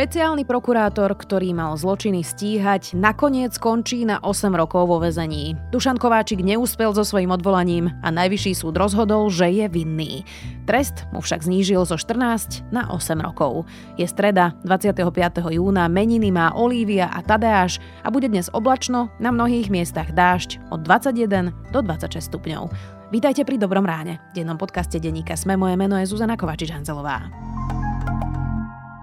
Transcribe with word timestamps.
Špeciálny 0.00 0.48
prokurátor, 0.48 1.12
ktorý 1.12 1.52
mal 1.52 1.76
zločiny 1.76 2.24
stíhať, 2.24 2.96
nakoniec 2.96 3.52
končí 3.60 4.08
na 4.08 4.16
8 4.24 4.48
rokov 4.56 4.88
vo 4.88 4.96
vezení. 4.96 5.60
Dušan 5.76 6.00
Kováčik 6.00 6.40
neúspel 6.40 6.88
so 6.96 7.04
svojím 7.04 7.36
odvolaním 7.36 7.92
a 8.00 8.08
najvyšší 8.08 8.64
súd 8.64 8.80
rozhodol, 8.80 9.28
že 9.28 9.52
je 9.52 9.68
vinný. 9.68 10.24
Trest 10.64 11.04
mu 11.12 11.20
však 11.20 11.44
znížil 11.44 11.84
zo 11.84 12.00
14 12.00 12.64
na 12.72 12.88
8 12.88 13.20
rokov. 13.20 13.68
Je 14.00 14.08
streda, 14.08 14.56
25. 14.64 15.04
júna, 15.52 15.84
meniny 15.92 16.32
má 16.32 16.56
Olívia 16.56 17.12
a 17.12 17.20
Tadeáš 17.20 17.76
a 18.00 18.08
bude 18.08 18.32
dnes 18.32 18.48
oblačno, 18.56 19.12
na 19.20 19.28
mnohých 19.28 19.68
miestach 19.68 20.16
dážď 20.16 20.64
od 20.72 20.80
21 20.80 21.52
do 21.76 21.84
26 21.84 22.24
stupňov. 22.24 22.72
Vítajte 23.12 23.44
pri 23.44 23.60
Dobrom 23.60 23.84
ráne. 23.84 24.16
Dennom 24.32 24.56
podcaste 24.56 24.96
Deníka 24.96 25.36
Sme 25.36 25.60
moje 25.60 25.76
meno 25.76 26.00
je 26.00 26.08
Zuzana 26.08 26.40
Kovačič-Hanzelová. 26.40 27.50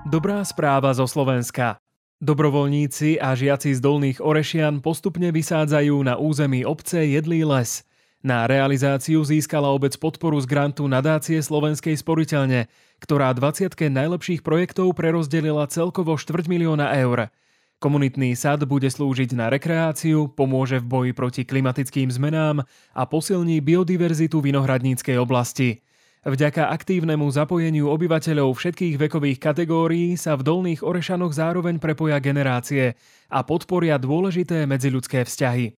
Dobrá 0.07 0.39
správa 0.47 0.95
zo 0.95 1.03
Slovenska. 1.03 1.83
Dobrovoľníci 2.23 3.19
a 3.19 3.35
žiaci 3.35 3.75
z 3.75 3.83
Dolných 3.83 4.23
Orešian 4.23 4.79
postupne 4.79 5.35
vysádzajú 5.35 5.99
na 5.99 6.15
území 6.15 6.63
obce 6.63 7.11
Jedlý 7.11 7.43
les. 7.43 7.83
Na 8.23 8.47
realizáciu 8.47 9.19
získala 9.27 9.67
obec 9.67 9.99
podporu 9.99 10.39
z 10.39 10.47
grantu 10.47 10.87
nadácie 10.87 11.43
Slovenskej 11.43 11.99
sporiteľne, 11.99 12.71
ktorá 13.03 13.35
20 13.35 13.67
najlepších 13.75 14.47
projektov 14.47 14.95
prerozdelila 14.95 15.67
celkovo 15.67 16.15
4 16.15 16.47
milióna 16.47 16.87
eur. 17.03 17.27
Komunitný 17.83 18.31
sad 18.39 18.63
bude 18.63 18.87
slúžiť 18.87 19.35
na 19.35 19.51
rekreáciu, 19.51 20.31
pomôže 20.31 20.79
v 20.79 20.87
boji 20.87 21.11
proti 21.11 21.43
klimatickým 21.43 22.07
zmenám 22.07 22.63
a 22.95 23.03
posilní 23.03 23.59
biodiverzitu 23.59 24.39
vinohradníckej 24.39 25.19
oblasti. 25.19 25.83
Vďaka 26.27 26.75
aktívnemu 26.75 27.23
zapojeniu 27.31 27.87
obyvateľov 27.87 28.51
všetkých 28.51 28.99
vekových 28.99 29.39
kategórií 29.39 30.19
sa 30.19 30.35
v 30.35 30.43
Dolných 30.43 30.83
Orešanoch 30.83 31.31
zároveň 31.31 31.79
prepoja 31.79 32.19
generácie 32.19 32.99
a 33.31 33.47
podporia 33.47 33.95
dôležité 33.95 34.67
medziľudské 34.67 35.23
vzťahy. 35.23 35.71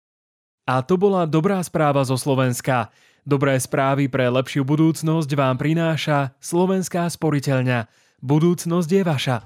A 0.72 0.80
to 0.88 0.96
bola 0.96 1.28
dobrá 1.28 1.60
správa 1.68 2.00
zo 2.08 2.16
Slovenska. 2.16 2.96
Dobré 3.28 3.60
správy 3.60 4.08
pre 4.08 4.32
lepšiu 4.32 4.64
budúcnosť 4.64 5.28
vám 5.36 5.60
prináša 5.60 6.32
Slovenská 6.40 7.12
sporiteľňa. 7.12 7.92
Budúcnosť 8.24 8.88
je 8.88 9.04
vaša. 9.04 9.38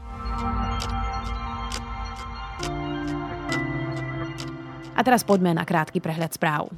A 4.93 5.01
teraz 5.01 5.25
poďme 5.25 5.57
na 5.57 5.65
krátky 5.65 5.97
prehľad 5.97 6.37
správ. 6.37 6.69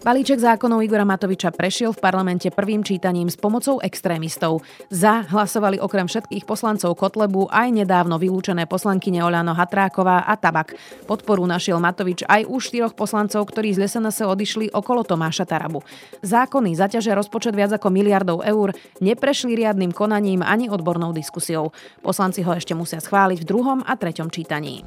Balíček 0.00 0.40
zákonov 0.40 0.80
Igora 0.80 1.04
Matoviča 1.04 1.52
prešiel 1.52 1.92
v 1.92 2.00
parlamente 2.00 2.48
prvým 2.48 2.80
čítaním 2.80 3.28
s 3.28 3.36
pomocou 3.36 3.84
extrémistov. 3.84 4.64
Za 4.88 5.28
hlasovali 5.28 5.76
okrem 5.76 6.08
všetkých 6.08 6.48
poslancov 6.48 6.96
Kotlebu 6.96 7.52
aj 7.52 7.68
nedávno 7.68 8.16
vylúčené 8.16 8.64
poslankyne 8.64 9.20
Oľano 9.20 9.52
Hatráková 9.52 10.24
a 10.24 10.40
Tabak. 10.40 10.72
Podporu 11.04 11.44
našiel 11.44 11.76
Matovič 11.84 12.24
aj 12.24 12.48
u 12.48 12.56
štyroch 12.56 12.96
poslancov, 12.96 13.44
ktorí 13.52 13.76
z 13.76 13.92
SNS 13.92 14.24
odišli 14.24 14.72
okolo 14.72 15.04
Tomáša 15.04 15.44
Tarabu. 15.44 15.84
Zákony 16.24 16.80
zaťažia 16.80 17.12
rozpočet 17.12 17.52
viac 17.52 17.76
ako 17.76 17.92
miliardov 17.92 18.40
eur, 18.40 18.72
neprešli 19.04 19.52
riadnym 19.52 19.92
konaním 19.92 20.40
ani 20.40 20.72
odbornou 20.72 21.12
diskusiou. 21.12 21.76
Poslanci 22.00 22.40
ho 22.40 22.56
ešte 22.56 22.72
musia 22.72 23.04
schváliť 23.04 23.44
v 23.44 23.48
druhom 23.48 23.84
a 23.84 23.92
treťom 24.00 24.32
čítaní. 24.32 24.80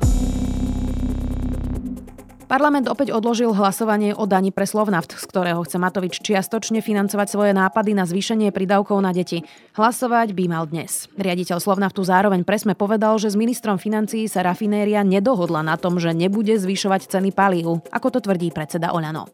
Parlament 2.53 2.85
opäť 2.85 3.09
odložil 3.09 3.49
hlasovanie 3.49 4.13
o 4.13 4.29
dani 4.29 4.53
pre 4.53 4.69
Slovnaft, 4.69 5.17
z 5.17 5.25
ktorého 5.25 5.65
chce 5.65 5.81
Matovič 5.81 6.21
čiastočne 6.21 6.85
financovať 6.85 7.33
svoje 7.33 7.49
nápady 7.49 7.97
na 7.97 8.05
zvýšenie 8.05 8.53
prídavkov 8.53 9.01
na 9.01 9.09
deti. 9.09 9.41
Hlasovať 9.73 10.37
by 10.37 10.43
mal 10.53 10.69
dnes. 10.69 11.09
Riaditeľ 11.17 11.57
Slovnaftu 11.57 12.05
zároveň 12.05 12.45
presme 12.45 12.77
povedal, 12.77 13.17
že 13.17 13.33
s 13.33 13.41
ministrom 13.41 13.81
financií 13.81 14.29
sa 14.29 14.45
rafinéria 14.45 15.01
nedohodla 15.01 15.65
na 15.65 15.81
tom, 15.81 15.97
že 15.97 16.13
nebude 16.13 16.53
zvyšovať 16.53 17.09
ceny 17.09 17.33
palív, 17.33 17.81
ako 17.89 18.07
to 18.13 18.19
tvrdí 18.21 18.53
predseda 18.53 18.93
Oľano. 18.93 19.33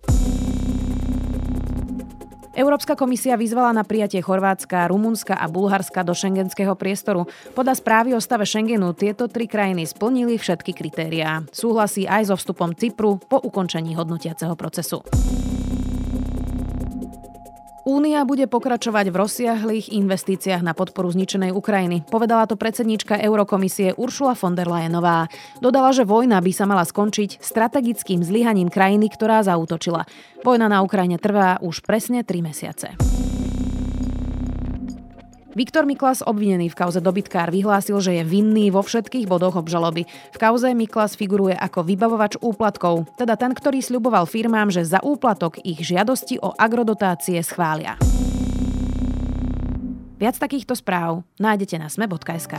Európska 2.59 2.99
komisia 2.99 3.39
vyzvala 3.39 3.71
na 3.71 3.87
prijatie 3.87 4.19
Chorvátska, 4.19 4.91
Rumunska 4.91 5.31
a 5.31 5.47
Bulharska 5.47 6.03
do 6.03 6.11
šengenského 6.11 6.75
priestoru. 6.75 7.23
Podľa 7.55 7.79
správy 7.79 8.11
o 8.11 8.19
stave 8.19 8.43
Schengenu 8.43 8.91
tieto 8.91 9.31
tri 9.31 9.47
krajiny 9.47 9.87
splnili 9.87 10.35
všetky 10.35 10.75
kritériá. 10.75 11.47
Súhlasí 11.55 12.03
aj 12.03 12.27
so 12.27 12.35
vstupom 12.35 12.75
Cypru 12.75 13.15
po 13.31 13.39
ukončení 13.39 13.95
hodnotiaceho 13.95 14.59
procesu. 14.59 15.07
Únia 17.89 18.21
bude 18.21 18.45
pokračovať 18.45 19.09
v 19.09 19.17
rozsiahlých 19.17 19.89
investíciách 19.97 20.61
na 20.61 20.77
podporu 20.77 21.09
zničenej 21.09 21.49
Ukrajiny. 21.49 22.05
Povedala 22.05 22.45
to 22.45 22.53
predsedníčka 22.53 23.17
Eurokomisie 23.17 23.97
Uršula 23.97 24.37
von 24.37 24.53
der 24.53 24.69
Leyenová. 24.69 25.25
Dodala, 25.57 25.89
že 25.89 26.05
vojna 26.05 26.37
by 26.37 26.53
sa 26.53 26.69
mala 26.69 26.85
skončiť 26.85 27.41
strategickým 27.41 28.21
zlyhaním 28.21 28.69
krajiny, 28.69 29.09
ktorá 29.09 29.41
zautočila. 29.41 30.05
Vojna 30.45 30.69
na 30.69 30.85
Ukrajine 30.85 31.17
trvá 31.17 31.57
už 31.65 31.81
presne 31.81 32.21
3 32.21 32.45
mesiace. 32.45 32.93
Viktor 35.59 35.83
Miklas, 35.83 36.23
obvinený 36.23 36.71
v 36.71 36.79
kauze 36.79 37.03
dobytkár, 37.03 37.51
vyhlásil, 37.51 37.99
že 37.99 38.15
je 38.15 38.23
vinný 38.23 38.71
vo 38.71 38.79
všetkých 38.79 39.27
bodoch 39.27 39.59
obžaloby. 39.59 40.07
V 40.07 40.37
kauze 40.39 40.71
Miklas 40.71 41.19
figuruje 41.19 41.51
ako 41.51 41.83
vybavovač 41.83 42.39
úplatkov, 42.39 43.11
teda 43.19 43.35
ten, 43.35 43.51
ktorý 43.51 43.83
sľuboval 43.83 44.23
firmám, 44.23 44.71
že 44.71 44.87
za 44.87 45.03
úplatok 45.03 45.59
ich 45.67 45.83
žiadosti 45.83 46.39
o 46.39 46.55
agrodotácie 46.55 47.43
schvália. 47.43 47.99
Viac 50.15 50.39
takýchto 50.39 50.79
správ 50.79 51.27
nájdete 51.43 51.75
na 51.75 51.91
sme.sk. 51.91 52.55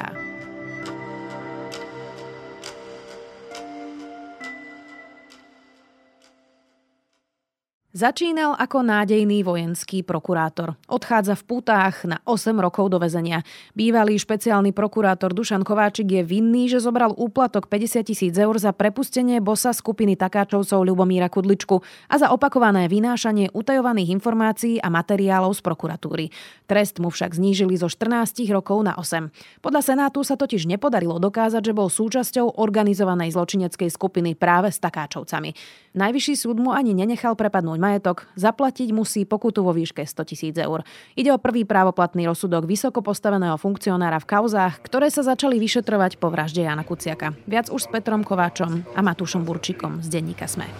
Začínal 8.00 8.56
ako 8.56 8.80
nádejný 8.80 9.44
vojenský 9.44 10.00
prokurátor. 10.00 10.72
Odchádza 10.88 11.36
v 11.36 11.44
putách 11.44 12.08
na 12.08 12.16
8 12.24 12.56
rokov 12.56 12.88
do 12.88 12.96
väzenia. 12.96 13.44
Bývalý 13.76 14.16
špeciálny 14.16 14.72
prokurátor 14.72 15.36
Dušan 15.36 15.60
Kováčik 15.60 16.08
je 16.08 16.24
vinný, 16.24 16.72
že 16.72 16.80
zobral 16.80 17.12
úplatok 17.12 17.68
50 17.68 18.08
tisíc 18.08 18.32
eur 18.40 18.56
za 18.56 18.72
prepustenie 18.72 19.44
bosa 19.44 19.76
skupiny 19.76 20.16
takáčovcov 20.16 20.80
Ľubomíra 20.80 21.28
Kudličku 21.28 21.84
a 22.08 22.16
za 22.16 22.32
opakované 22.32 22.88
vynášanie 22.88 23.52
utajovaných 23.52 24.16
informácií 24.16 24.80
a 24.80 24.88
materiálov 24.88 25.52
z 25.52 25.60
prokuratúry. 25.60 26.32
Trest 26.64 27.04
mu 27.04 27.12
však 27.12 27.36
znížili 27.36 27.76
zo 27.76 27.92
14 27.92 28.48
rokov 28.48 28.80
na 28.80 28.96
8. 28.96 29.28
Podľa 29.60 29.82
Senátu 29.84 30.24
sa 30.24 30.40
totiž 30.40 30.64
nepodarilo 30.64 31.20
dokázať, 31.20 31.68
že 31.68 31.76
bol 31.76 31.92
súčasťou 31.92 32.64
organizovanej 32.64 33.36
zločineckej 33.36 33.92
skupiny 33.92 34.32
práve 34.40 34.72
s 34.72 34.80
takáčovcami. 34.80 35.52
Najvyšší 36.00 36.34
súd 36.38 36.56
mu 36.62 36.72
ani 36.72 36.96
nenechal 36.96 37.36
prepadnúť 37.36 37.89
majetok, 37.90 38.30
zaplatiť 38.38 38.94
musí 38.94 39.26
pokutu 39.26 39.66
vo 39.66 39.74
výške 39.74 40.06
100 40.06 40.30
tisíc 40.30 40.54
eur. 40.54 40.86
Ide 41.18 41.34
o 41.34 41.42
prvý 41.42 41.66
právoplatný 41.66 42.30
rozsudok 42.30 42.70
vysoko 42.70 43.02
postaveného 43.02 43.58
funkcionára 43.58 44.22
v 44.22 44.30
kauzách, 44.30 44.78
ktoré 44.86 45.10
sa 45.10 45.26
začali 45.26 45.58
vyšetrovať 45.58 46.22
po 46.22 46.30
vražde 46.30 46.62
Jana 46.62 46.86
Kuciaka. 46.86 47.34
Viac 47.50 47.66
už 47.74 47.82
s 47.82 47.90
Petrom 47.90 48.22
Kováčom 48.22 48.86
a 48.94 49.00
Matúšom 49.02 49.42
Burčikom 49.42 49.98
z 50.06 50.06
denníka 50.06 50.46
SME. 50.46 50.70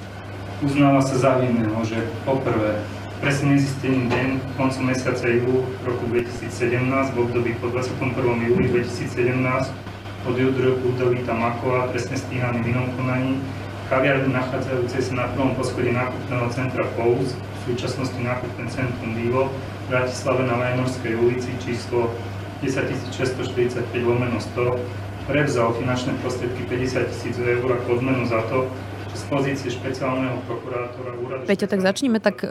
Uznáva 0.63 1.03
sa 1.03 1.17
za 1.19 1.33
vinného, 1.43 1.83
že 1.83 1.99
poprvé 2.23 2.79
presne 3.19 3.59
nezistený 3.59 4.09
deň 4.09 4.29
koncom 4.55 4.85
mesiaca 4.87 5.27
júlu 5.27 5.67
roku 5.83 6.05
2017 6.09 7.13
v 7.13 7.17
období 7.19 7.53
po 7.59 7.69
21. 7.69 8.17
júli 8.49 8.65
2017 8.73 9.91
od 10.29 10.37
Judru 10.37 10.77
Budovita 10.85 11.33
Makova 11.33 11.89
presne 11.89 12.17
stíhaný 12.21 12.61
v 12.61 12.77
inom 12.77 12.89
konaní 12.97 13.41
kaviarni 13.91 14.31
nachádzajúcej 14.31 15.03
sa 15.03 15.13
na 15.19 15.27
prvom 15.35 15.59
poschodí 15.59 15.91
nákupného 15.91 16.47
centra 16.55 16.87
POUZ, 16.95 17.35
v 17.35 17.61
súčasnosti 17.75 18.17
nákupné 18.23 18.71
centrum 18.71 19.19
Divo, 19.19 19.51
v 19.51 19.87
Bratislave 19.91 20.47
na 20.47 20.55
Lajnorskej 20.55 21.19
ulici 21.19 21.51
číslo 21.59 22.15
10645 22.63 23.83
lomeno 24.07 24.39
100, 24.39 25.27
prevzal 25.27 25.75
finančné 25.75 26.15
prostriedky 26.23 26.63
50 26.71 27.11
tisíc 27.11 27.35
eur 27.35 27.67
ako 27.67 27.99
odmenu 27.99 28.31
za 28.31 28.47
to, 28.47 28.71
že 29.11 29.17
z 29.19 29.25
pozície 29.27 29.69
špeciálneho 29.75 30.39
prokurátora 30.47 31.11
úradu... 31.19 31.43
Peťo, 31.51 31.67
tak 31.67 31.83
začníme 31.83 32.23
tak 32.23 32.47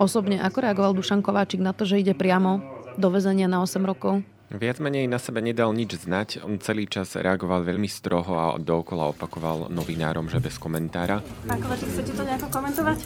osobne. 0.00 0.40
Ako 0.40 0.64
reagoval 0.64 0.96
Dušan 0.96 1.20
Kováčik 1.20 1.60
na 1.60 1.76
to, 1.76 1.84
že 1.84 2.00
ide 2.00 2.16
priamo 2.16 2.64
do 2.96 3.12
väzenia 3.12 3.44
na 3.44 3.60
8 3.60 3.84
rokov? 3.84 4.24
Viac 4.52 4.84
menej 4.84 5.08
na 5.08 5.16
sebe 5.16 5.40
nedal 5.40 5.72
nič 5.72 6.04
znať. 6.04 6.44
On 6.44 6.60
celý 6.60 6.84
čas 6.84 7.16
reagoval 7.16 7.64
veľmi 7.64 7.88
stroho 7.88 8.36
a 8.36 8.60
dookola 8.60 9.08
opakoval 9.08 9.72
novinárom, 9.72 10.28
že 10.28 10.44
bez 10.44 10.60
komentára. 10.60 11.24
Pán 11.48 11.56
Kovačík, 11.56 11.88
chcete 11.88 12.12
to 12.12 12.20
nejako 12.20 12.52
komentovať? 12.52 12.98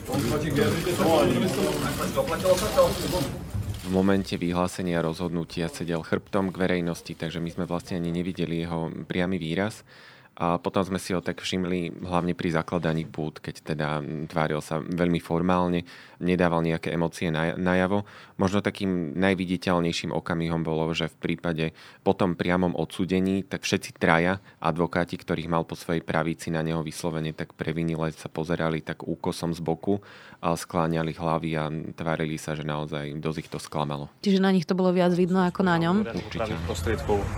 V 3.87 3.91
momente 3.95 4.35
vyhlásenia 4.35 4.99
rozhodnutia 4.99 5.71
sedel 5.71 6.03
chrbtom 6.03 6.51
k 6.51 6.59
verejnosti, 6.59 7.15
takže 7.15 7.39
my 7.39 7.55
sme 7.55 7.65
vlastne 7.71 8.03
ani 8.03 8.11
nevideli 8.11 8.67
jeho 8.67 8.91
priamy 9.07 9.39
výraz 9.39 9.87
A 10.37 10.61
potom 10.61 10.85
sme 10.85 11.01
si 11.01 11.17
ho 11.17 11.25
tak 11.25 11.41
všimli 11.41 12.05
hlavne 12.05 12.37
pri 12.37 12.53
zakladaní 12.53 13.09
pút, 13.09 13.41
keď 13.41 13.73
teda 13.73 13.89
tváril 14.29 14.61
sa 14.61 14.85
veľmi 14.85 15.17
formálne, 15.17 15.89
nedával 16.21 16.61
nejaké 16.61 16.93
emócie 16.93 17.33
najavo. 17.33 18.05
Možno 18.37 18.61
takým 18.61 19.17
najviditeľnejším 19.17 20.13
okamihom 20.13 20.61
bolo, 20.61 20.93
že 20.93 21.09
v 21.09 21.17
prípade 21.17 21.73
potom 22.05 22.37
priamom 22.37 22.77
odsudení, 22.77 23.49
tak 23.49 23.65
všetci 23.65 23.97
traja 23.97 24.45
advokáti, 24.61 25.17
ktorých 25.17 25.49
mal 25.49 25.65
po 25.65 25.73
svojej 25.73 26.05
pravici 26.05 26.53
na 26.53 26.61
neho 26.61 26.85
vyslovene, 26.85 27.33
tak 27.33 27.57
previnile 27.57 28.13
sa 28.13 28.29
pozerali 28.29 28.85
tak 28.85 29.09
úkosom 29.09 29.57
z 29.57 29.61
boku 29.65 30.05
skláňali 30.43 31.17
hlavy 31.17 31.51
a 31.57 31.73
tvárili 31.97 32.37
sa, 32.37 32.53
že 32.53 32.63
naozaj 32.63 33.17
dosť 33.19 33.39
ich 33.43 33.51
to 33.51 33.59
sklamalo. 33.59 34.13
Čiže 34.21 34.39
na 34.39 34.53
nich 34.53 34.69
to 34.69 34.77
bolo 34.77 34.93
viac 34.93 35.11
vidno 35.17 35.43
ako 35.43 35.65
na 35.65 35.77
ňom? 35.81 36.05
Určite. 36.05 36.53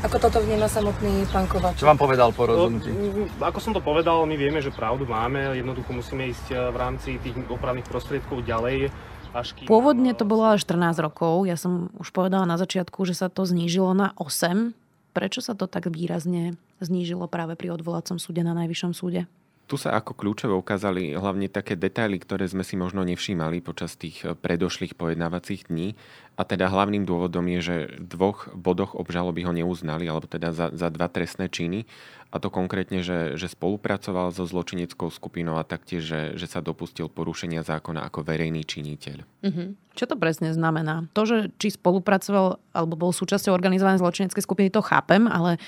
Ako 0.02 0.16
toto 0.18 0.42
vníma 0.42 0.66
samotný 0.66 1.24
pán 1.30 1.46
Kovač? 1.46 1.78
Čo 1.78 1.88
vám 1.88 2.00
povedal 2.00 2.34
po 2.34 2.50
rozhodnutí? 2.50 2.90
Ako 3.38 3.58
som 3.62 3.72
to 3.72 3.80
povedal, 3.80 4.26
my 4.26 4.34
vieme, 4.34 4.58
že 4.58 4.74
pravdu 4.74 5.06
máme, 5.06 5.54
jednoducho 5.56 5.94
musíme 5.94 6.28
ísť 6.30 6.46
eh, 6.52 6.58
v 6.68 6.76
rámci 6.76 7.08
tých 7.22 7.34
opravných 7.46 7.86
prostriedkov 7.86 8.42
ďalej. 8.42 8.90
Až 9.32 9.52
kým... 9.54 9.68
Pôvodne 9.68 10.16
to 10.16 10.24
bolo 10.24 10.48
ale 10.48 10.58
14 10.58 10.98
rokov. 11.04 11.44
Ja 11.44 11.60
som 11.60 11.92
už 12.00 12.10
povedala 12.16 12.48
na 12.48 12.56
začiatku, 12.56 13.04
že 13.04 13.12
sa 13.12 13.28
to 13.28 13.44
znížilo 13.44 13.92
na 13.92 14.16
8. 14.16 14.72
Prečo 15.12 15.40
sa 15.44 15.52
to 15.52 15.68
tak 15.68 15.88
výrazne 15.90 16.56
znížilo 16.80 17.26
práve 17.28 17.58
pri 17.58 17.74
odvolacom 17.74 18.16
súde 18.16 18.40
na 18.40 18.56
Najvyššom 18.56 18.92
súde? 18.96 19.28
Tu 19.68 19.76
sa 19.76 20.00
ako 20.00 20.16
kľúčové 20.16 20.56
ukázali 20.56 21.12
hlavne 21.12 21.52
také 21.52 21.76
detaily, 21.76 22.16
ktoré 22.16 22.48
sme 22.48 22.64
si 22.64 22.80
možno 22.80 23.04
nevšímali 23.04 23.60
počas 23.60 24.00
tých 24.00 24.24
eh, 24.24 24.32
predošlých 24.32 24.96
pojednávacích 24.96 25.68
dní. 25.68 25.92
A 26.38 26.46
teda 26.46 26.70
hlavným 26.70 27.02
dôvodom 27.02 27.44
je, 27.58 27.60
že 27.60 27.76
v 27.98 28.06
dvoch 28.14 28.48
bodoch 28.54 28.94
obžaloby 28.94 29.42
ho 29.42 29.50
neuznali, 29.50 30.06
alebo 30.06 30.30
teda 30.30 30.54
za, 30.54 30.70
za 30.70 30.88
dva 30.88 31.10
trestné 31.10 31.50
činy. 31.50 31.82
A 32.30 32.38
to 32.38 32.46
konkrétne, 32.52 33.02
že, 33.02 33.34
že 33.34 33.50
spolupracoval 33.50 34.30
so 34.30 34.46
zločineckou 34.46 35.10
skupinou 35.10 35.58
a 35.58 35.66
taktiež, 35.66 36.04
že, 36.06 36.20
že 36.38 36.46
sa 36.46 36.62
dopustil 36.62 37.10
porušenia 37.10 37.66
zákona 37.66 38.06
ako 38.06 38.22
verejný 38.22 38.62
činiteľ. 38.68 39.18
Uh-huh. 39.24 39.74
Čo 39.98 40.04
to 40.12 40.14
presne 40.14 40.52
znamená? 40.54 41.10
To, 41.16 41.26
že 41.26 41.50
či 41.58 41.74
spolupracoval 41.74 42.60
alebo 42.70 42.94
bol 42.94 43.10
súčasťou 43.10 43.50
organizovanej 43.50 43.98
zločineckej 43.98 44.44
skupiny, 44.44 44.68
to 44.70 44.84
chápem, 44.84 45.26
ale 45.26 45.58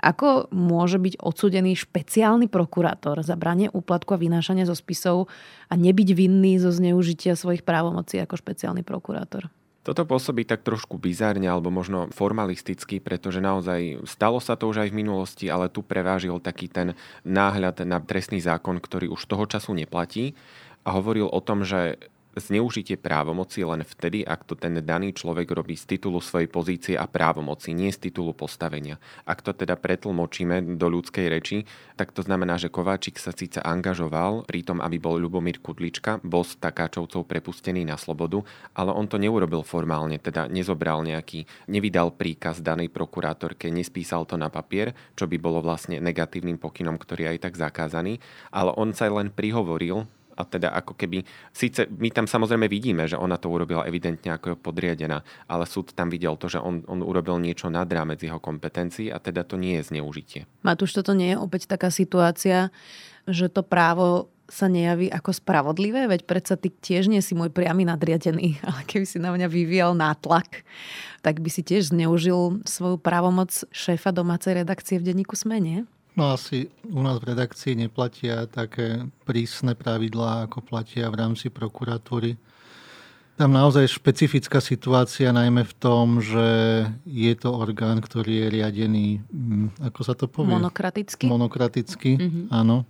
ako 0.00 0.48
môže 0.50 0.96
byť 0.96 1.20
odsudený 1.20 1.76
špeciálny 1.76 2.48
prokurátor 2.48 3.20
za 3.20 3.36
branie 3.36 3.68
úplatku 3.68 4.16
a 4.16 4.20
vynášanie 4.20 4.64
zo 4.64 4.74
spisov 4.74 5.28
a 5.68 5.76
nebyť 5.76 6.08
vinný 6.16 6.56
zo 6.56 6.72
zneužitia 6.72 7.36
svojich 7.36 7.62
právomocí 7.62 8.16
ako 8.18 8.40
špeciálny 8.40 8.80
prokurátor? 8.80 9.52
Toto 9.80 10.04
pôsobí 10.04 10.44
tak 10.44 10.60
trošku 10.60 11.00
bizárne 11.00 11.48
alebo 11.48 11.72
možno 11.72 12.12
formalisticky, 12.12 13.00
pretože 13.00 13.40
naozaj 13.40 14.04
stalo 14.04 14.36
sa 14.36 14.52
to 14.52 14.68
už 14.68 14.84
aj 14.84 14.88
v 14.92 14.98
minulosti, 15.00 15.48
ale 15.48 15.72
tu 15.72 15.80
prevážil 15.80 16.36
taký 16.36 16.68
ten 16.68 16.92
náhľad 17.24 17.88
na 17.88 17.96
trestný 17.96 18.44
zákon, 18.44 18.76
ktorý 18.76 19.08
už 19.08 19.24
toho 19.24 19.48
času 19.48 19.72
neplatí 19.72 20.36
a 20.84 20.92
hovoril 20.92 21.32
o 21.32 21.40
tom, 21.40 21.64
že 21.64 21.96
zneužitie 22.38 22.94
právomoci 22.94 23.66
len 23.66 23.82
vtedy, 23.82 24.22
ak 24.22 24.46
to 24.46 24.54
ten 24.54 24.78
daný 24.84 25.10
človek 25.10 25.50
robí 25.50 25.74
z 25.74 25.96
titulu 25.96 26.22
svojej 26.22 26.46
pozície 26.46 26.94
a 26.94 27.10
právomoci, 27.10 27.74
nie 27.74 27.90
z 27.90 28.10
titulu 28.10 28.30
postavenia. 28.36 29.02
Ak 29.26 29.42
to 29.42 29.50
teda 29.50 29.74
pretlmočíme 29.74 30.78
do 30.78 30.86
ľudskej 30.86 31.26
reči, 31.26 31.66
tak 31.98 32.14
to 32.14 32.22
znamená, 32.22 32.54
že 32.60 32.70
Kováčik 32.70 33.18
sa 33.18 33.34
síce 33.34 33.58
angažoval 33.58 34.46
pri 34.46 34.62
tom, 34.62 34.78
aby 34.78 35.02
bol 35.02 35.18
Ľubomír 35.18 35.58
Kudlička, 35.58 36.22
bol 36.22 36.46
s 36.46 36.54
takáčovcov 36.60 37.26
prepustený 37.26 37.82
na 37.82 37.98
slobodu, 37.98 38.46
ale 38.76 38.94
on 38.94 39.10
to 39.10 39.18
neurobil 39.18 39.66
formálne, 39.66 40.16
teda 40.20 40.46
nezobral 40.46 41.02
nejaký, 41.02 41.48
nevydal 41.66 42.14
príkaz 42.14 42.62
danej 42.62 42.92
prokurátorke, 42.94 43.66
nespísal 43.72 44.24
to 44.28 44.38
na 44.38 44.52
papier, 44.52 44.94
čo 45.18 45.26
by 45.26 45.36
bolo 45.40 45.58
vlastne 45.64 45.98
negatívnym 45.98 46.60
pokynom, 46.60 46.94
ktorý 47.00 47.26
je 47.26 47.30
aj 47.36 47.40
tak 47.50 47.54
zakázaný, 47.58 48.22
ale 48.54 48.70
on 48.78 48.94
sa 48.94 49.10
len 49.10 49.32
prihovoril 49.32 50.06
a 50.40 50.48
teda 50.48 50.72
ako 50.72 50.96
keby, 50.96 51.22
síce 51.52 51.84
my 51.92 52.08
tam 52.08 52.24
samozrejme 52.24 52.66
vidíme, 52.66 53.04
že 53.04 53.20
ona 53.20 53.36
to 53.36 53.52
urobila 53.52 53.84
evidentne 53.84 54.32
ako 54.32 54.56
je 54.56 54.56
podriadená, 54.56 55.20
ale 55.46 55.64
súd 55.68 55.92
tam 55.92 56.08
videl 56.08 56.40
to, 56.40 56.48
že 56.48 56.56
on, 56.56 56.80
on 56.88 57.04
urobil 57.04 57.36
niečo 57.36 57.68
nad 57.68 57.86
rámec 57.86 58.24
jeho 58.24 58.40
kompetencií 58.40 59.12
a 59.12 59.20
teda 59.20 59.44
to 59.44 59.60
nie 59.60 59.76
je 59.80 59.92
zneužitie. 59.92 60.48
Matúš, 60.64 60.96
toto 60.96 61.12
nie 61.12 61.36
je 61.36 61.38
opäť 61.38 61.68
taká 61.68 61.92
situácia, 61.92 62.72
že 63.28 63.52
to 63.52 63.60
právo 63.60 64.32
sa 64.50 64.66
nejaví 64.66 65.06
ako 65.06 65.30
spravodlivé, 65.30 66.10
veď 66.10 66.26
predsa 66.26 66.58
ty 66.58 66.74
tiež 66.74 67.06
nie 67.06 67.22
si 67.22 67.38
môj 67.38 67.54
priamy 67.54 67.86
nadriadený, 67.86 68.58
ale 68.68 68.82
keby 68.84 69.06
si 69.06 69.22
na 69.22 69.30
mňa 69.30 69.46
vyvíjal 69.46 69.94
nátlak, 69.94 70.66
tak 71.22 71.38
by 71.38 71.48
si 71.48 71.62
tiež 71.62 71.94
zneužil 71.94 72.66
svoju 72.66 72.98
právomoc 72.98 73.54
šéfa 73.70 74.10
domácej 74.10 74.58
redakcie 74.58 74.98
v 74.98 75.06
denníku 75.06 75.38
SME, 75.38 75.62
nie? 75.62 75.80
No 76.20 76.36
asi 76.36 76.68
u 76.84 77.00
nás 77.00 77.16
v 77.16 77.32
redakcii 77.32 77.80
neplatia 77.80 78.44
také 78.44 79.08
prísne 79.24 79.72
pravidlá, 79.72 80.44
ako 80.44 80.60
platia 80.60 81.08
v 81.08 81.16
rámci 81.16 81.48
prokuratúry. 81.48 82.36
Tam 83.40 83.56
naozaj 83.56 83.88
špecifická 83.88 84.60
situácia, 84.60 85.32
najmä 85.32 85.64
v 85.64 85.74
tom, 85.80 86.20
že 86.20 86.44
je 87.08 87.32
to 87.40 87.56
orgán, 87.56 88.04
ktorý 88.04 88.36
je 88.36 88.46
riadený, 88.52 89.24
mm, 89.32 89.80
ako 89.80 90.00
sa 90.04 90.12
to 90.12 90.28
povie? 90.28 90.52
Monokraticky. 90.52 91.24
Monokraticky, 91.24 92.20
mm-hmm. 92.20 92.44
áno. 92.52 92.84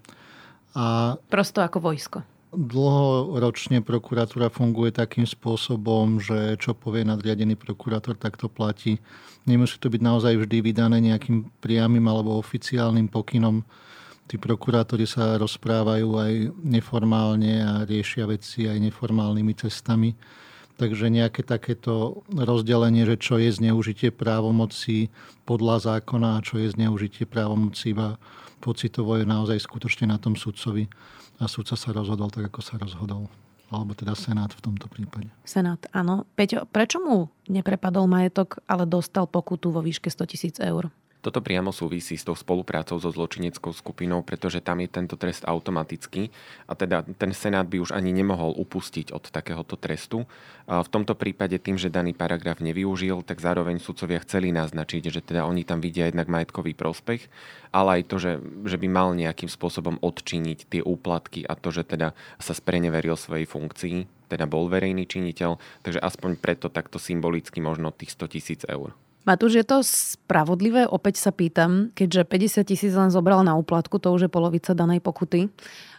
A 0.75 1.15
Prosto 1.31 1.63
ako 1.63 1.87
vojsko. 1.87 2.27
Dlhoročne 2.51 3.79
prokuratúra 3.79 4.51
funguje 4.51 4.91
takým 4.91 5.23
spôsobom, 5.23 6.19
že 6.19 6.59
čo 6.59 6.75
povie 6.75 7.07
nadriadený 7.07 7.55
prokurátor, 7.55 8.19
tak 8.19 8.35
to 8.35 8.51
platí. 8.51 8.99
Nemusí 9.47 9.79
to 9.79 9.87
byť 9.87 10.03
naozaj 10.03 10.35
vždy 10.35 10.59
vydané 10.59 10.99
nejakým 10.99 11.47
priamým 11.63 12.03
alebo 12.11 12.35
oficiálnym 12.43 13.07
pokynom. 13.07 13.63
Tí 14.27 14.35
prokurátori 14.35 15.07
sa 15.07 15.39
rozprávajú 15.39 16.09
aj 16.19 16.33
neformálne 16.67 17.63
a 17.63 17.73
riešia 17.87 18.27
veci 18.27 18.67
aj 18.67 18.83
neformálnymi 18.83 19.55
cestami. 19.55 20.19
Takže 20.75 21.07
nejaké 21.07 21.47
takéto 21.47 22.27
rozdelenie, 22.35 23.07
že 23.07 23.15
čo 23.15 23.39
je 23.39 23.53
zneužitie 23.53 24.11
právomoci 24.11 25.07
podľa 25.47 25.87
zákona 25.87 26.41
a 26.41 26.43
čo 26.43 26.59
je 26.59 26.75
zneužitie 26.75 27.31
právomoci 27.31 27.95
iba 27.95 28.19
pocitovo 28.59 29.17
je 29.17 29.25
naozaj 29.25 29.57
skutočne 29.63 30.11
na 30.11 30.19
tom 30.19 30.35
sudcovi 30.37 30.91
a 31.41 31.49
súdca 31.49 31.75
sa 31.75 31.91
rozhodol 31.97 32.29
tak, 32.29 32.53
ako 32.53 32.61
sa 32.61 32.77
rozhodol. 32.77 33.27
Alebo 33.71 33.95
teda 33.95 34.19
Senát 34.19 34.51
v 34.53 34.61
tomto 34.67 34.91
prípade. 34.91 35.31
Senát, 35.47 35.79
áno. 35.95 36.27
Peťo, 36.35 36.67
prečo 36.69 36.99
mu 37.01 37.31
neprepadol 37.47 38.11
majetok, 38.11 38.61
ale 38.67 38.85
dostal 38.85 39.31
pokutu 39.31 39.71
vo 39.71 39.81
výške 39.81 40.11
100 40.11 40.27
tisíc 40.27 40.57
eur? 40.59 40.91
Toto 41.21 41.45
priamo 41.45 41.69
súvisí 41.69 42.17
s 42.17 42.25
tou 42.25 42.33
spoluprácou 42.33 42.97
so 42.97 43.13
zločineckou 43.13 43.77
skupinou, 43.77 44.25
pretože 44.25 44.65
tam 44.65 44.81
je 44.81 44.89
tento 44.89 45.21
trest 45.21 45.45
automatický 45.45 46.33
a 46.65 46.73
teda 46.73 47.05
ten 47.21 47.37
Senát 47.37 47.69
by 47.69 47.77
už 47.77 47.93
ani 47.93 48.09
nemohol 48.09 48.57
upustiť 48.57 49.13
od 49.13 49.29
takéhoto 49.29 49.77
trestu. 49.77 50.25
V 50.65 50.89
tomto 50.89 51.13
prípade 51.13 51.61
tým, 51.61 51.77
že 51.77 51.93
daný 51.93 52.17
paragraf 52.17 52.65
nevyužil, 52.65 53.21
tak 53.21 53.45
zároveň 53.45 53.85
sudcovia 53.85 54.25
chceli 54.25 54.49
naznačiť, 54.49 55.13
že 55.13 55.21
teda 55.21 55.45
oni 55.45 55.69
tam 55.69 55.85
vidia 55.85 56.09
jednak 56.09 56.33
majetkový 56.33 56.73
prospech, 56.73 57.29
ale 57.69 58.01
aj 58.01 58.03
to, 58.09 58.17
že, 58.17 58.33
že 58.65 58.81
by 58.81 58.89
mal 58.89 59.13
nejakým 59.13 59.53
spôsobom 59.53 60.01
odčiniť 60.01 60.73
tie 60.73 60.81
úplatky 60.81 61.45
a 61.45 61.53
to, 61.53 61.69
že 61.69 61.85
teda 61.85 62.17
sa 62.41 62.57
spreneveril 62.57 63.21
svojej 63.21 63.45
funkcii, 63.45 64.09
teda 64.33 64.49
bol 64.49 64.73
verejný 64.73 65.05
činiteľ, 65.05 65.61
takže 65.85 66.01
aspoň 66.01 66.41
preto 66.41 66.73
takto 66.73 66.97
symbolicky 66.97 67.61
možno 67.61 67.93
tých 67.93 68.17
100 68.17 68.33
tisíc 68.33 68.63
eur. 68.65 68.97
Matúš, 69.29 69.61
je 69.61 69.67
to 69.69 69.85
spravodlivé? 69.85 70.89
Opäť 70.89 71.21
sa 71.21 71.29
pýtam, 71.29 71.93
keďže 71.93 72.25
50 72.25 72.71
tisíc 72.73 72.93
len 72.97 73.13
zobral 73.13 73.45
na 73.45 73.53
úplatku, 73.53 74.01
to 74.01 74.09
už 74.17 74.27
je 74.27 74.31
polovica 74.33 74.73
danej 74.73 75.05
pokuty 75.05 75.53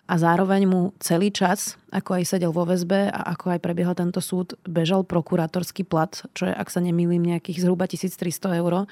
a 0.09 0.17
zároveň 0.17 0.65
mu 0.65 0.81
celý 0.97 1.29
čas, 1.29 1.77
ako 1.93 2.17
aj 2.17 2.23
sedel 2.25 2.49
vo 2.49 2.65
väzbe 2.65 3.13
a 3.13 3.31
ako 3.37 3.53
aj 3.53 3.59
prebiehal 3.61 3.93
tento 3.93 4.19
súd, 4.19 4.57
bežal 4.65 5.05
prokurátorský 5.05 5.85
plat, 5.85 6.09
čo 6.33 6.49
je, 6.49 6.53
ak 6.53 6.67
sa 6.73 6.81
nemýlim, 6.81 7.21
nejakých 7.21 7.61
zhruba 7.61 7.85
1300 7.85 8.57
eur, 8.57 8.89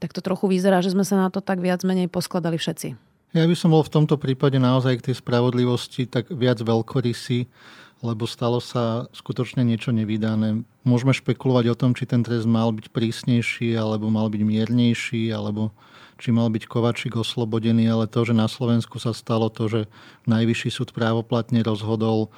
tak 0.00 0.16
to 0.16 0.24
trochu 0.24 0.48
vyzerá, 0.48 0.80
že 0.80 0.96
sme 0.96 1.04
sa 1.04 1.20
na 1.20 1.28
to 1.28 1.44
tak 1.44 1.60
viac 1.60 1.84
menej 1.84 2.08
poskladali 2.08 2.56
všetci. 2.56 2.96
Ja 3.36 3.44
by 3.44 3.52
som 3.52 3.76
bol 3.76 3.84
v 3.84 3.92
tomto 3.92 4.16
prípade 4.16 4.56
naozaj 4.56 4.98
k 4.98 5.12
tej 5.12 5.20
spravodlivosti 5.20 6.08
tak 6.08 6.32
viac 6.32 6.56
veľkorysý 6.64 7.44
lebo 8.06 8.30
stalo 8.30 8.62
sa 8.62 9.10
skutočne 9.10 9.66
niečo 9.66 9.90
nevydané. 9.90 10.62
Môžeme 10.86 11.10
špekulovať 11.10 11.74
o 11.74 11.78
tom, 11.78 11.90
či 11.98 12.06
ten 12.06 12.22
trest 12.22 12.46
mal 12.46 12.70
byť 12.70 12.94
prísnejší, 12.94 13.74
alebo 13.74 14.06
mal 14.06 14.30
byť 14.30 14.42
miernejší, 14.46 15.34
alebo 15.34 15.74
či 16.16 16.30
mal 16.30 16.48
byť 16.48 16.64
Kovačík 16.70 17.18
oslobodený, 17.18 17.90
ale 17.90 18.06
to, 18.06 18.24
že 18.24 18.32
na 18.32 18.46
Slovensku 18.46 18.96
sa 19.02 19.10
stalo 19.12 19.50
to, 19.50 19.68
že 19.68 19.80
Najvyšší 20.30 20.70
súd 20.70 20.88
právoplatne 20.94 21.60
rozhodol 21.60 22.30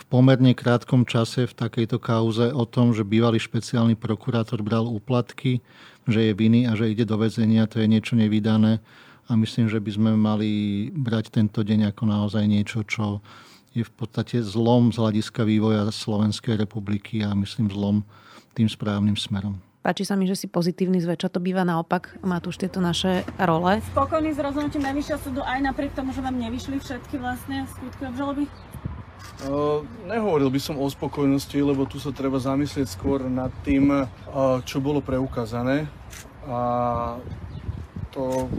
v 0.00 0.04
pomerne 0.08 0.56
krátkom 0.56 1.04
čase 1.04 1.44
v 1.44 1.56
takejto 1.56 2.00
kauze 2.00 2.48
o 2.54 2.64
tom, 2.64 2.96
že 2.96 3.04
bývalý 3.04 3.36
špeciálny 3.36 3.98
prokurátor 4.00 4.64
bral 4.64 4.88
úplatky, 4.88 5.60
že 6.08 6.30
je 6.30 6.32
vinný 6.32 6.64
a 6.64 6.72
že 6.72 6.88
ide 6.88 7.04
do 7.04 7.20
väzenia, 7.20 7.68
to 7.68 7.82
je 7.82 7.90
niečo 7.90 8.16
nevydané. 8.16 8.80
A 9.30 9.38
myslím, 9.38 9.70
že 9.70 9.78
by 9.78 9.90
sme 9.94 10.10
mali 10.16 10.50
brať 10.90 11.30
tento 11.30 11.62
deň 11.62 11.94
ako 11.94 12.02
naozaj 12.08 12.44
niečo, 12.50 12.82
čo 12.82 13.22
je 13.70 13.86
v 13.86 13.92
podstate 13.94 14.42
zlom 14.42 14.90
z 14.90 14.98
hľadiska 14.98 15.46
vývoja 15.46 15.86
Slovenskej 15.94 16.58
republiky 16.58 17.22
a 17.22 17.34
myslím 17.38 17.70
zlom 17.70 18.02
tým 18.54 18.66
správnym 18.66 19.14
smerom. 19.14 19.62
Páči 19.80 20.04
sa 20.04 20.12
mi, 20.12 20.28
že 20.28 20.36
si 20.36 20.44
pozitívny, 20.44 21.00
zväčša 21.00 21.32
to 21.32 21.40
býva 21.40 21.64
naopak. 21.64 22.20
Matúš, 22.20 22.60
tieto 22.60 22.84
naše 22.84 23.24
role. 23.40 23.80
Spokojný 23.96 24.36
s 24.36 24.40
rozhodnutím 24.42 24.84
Najvyššieho 24.84 25.20
súdu 25.24 25.40
aj 25.40 25.56
napriek 25.64 25.96
tomu, 25.96 26.12
že 26.12 26.20
vám 26.20 26.36
nevyšli 26.36 26.76
všetky 26.76 27.16
vlastne 27.16 27.64
skutky 27.64 28.04
obžaloby? 28.04 28.44
Uh, 29.40 29.80
nehovoril 30.04 30.52
by 30.52 30.60
som 30.60 30.76
o 30.76 30.84
spokojnosti, 30.84 31.56
lebo 31.56 31.88
tu 31.88 31.96
sa 31.96 32.12
treba 32.12 32.36
zamyslieť 32.36 32.92
skôr 32.92 33.24
nad 33.24 33.48
tým, 33.64 33.88
uh, 33.88 34.60
čo 34.68 34.84
bolo 34.84 35.00
preukázané. 35.00 35.88
A 36.44 36.60
to 38.12 38.52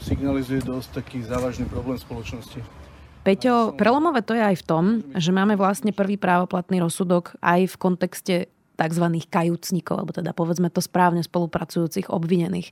signalizuje 0.00 0.64
dosť 0.64 1.04
taký 1.04 1.20
závažný 1.20 1.68
problém 1.68 2.00
spoločnosti. 2.00 2.83
Peťo, 3.24 3.72
prelomové 3.72 4.20
to 4.20 4.36
je 4.36 4.44
aj 4.44 4.56
v 4.60 4.66
tom, 4.68 4.84
že 5.16 5.32
máme 5.32 5.56
vlastne 5.56 5.96
prvý 5.96 6.20
právoplatný 6.20 6.84
rozsudok 6.84 7.40
aj 7.40 7.72
v 7.72 7.76
kontexte 7.80 8.36
tzv. 8.76 9.06
kajúcnikov, 9.32 10.04
alebo 10.04 10.12
teda 10.12 10.36
povedzme 10.36 10.68
to 10.68 10.84
správne 10.84 11.24
spolupracujúcich 11.24 12.12
obvinených. 12.12 12.68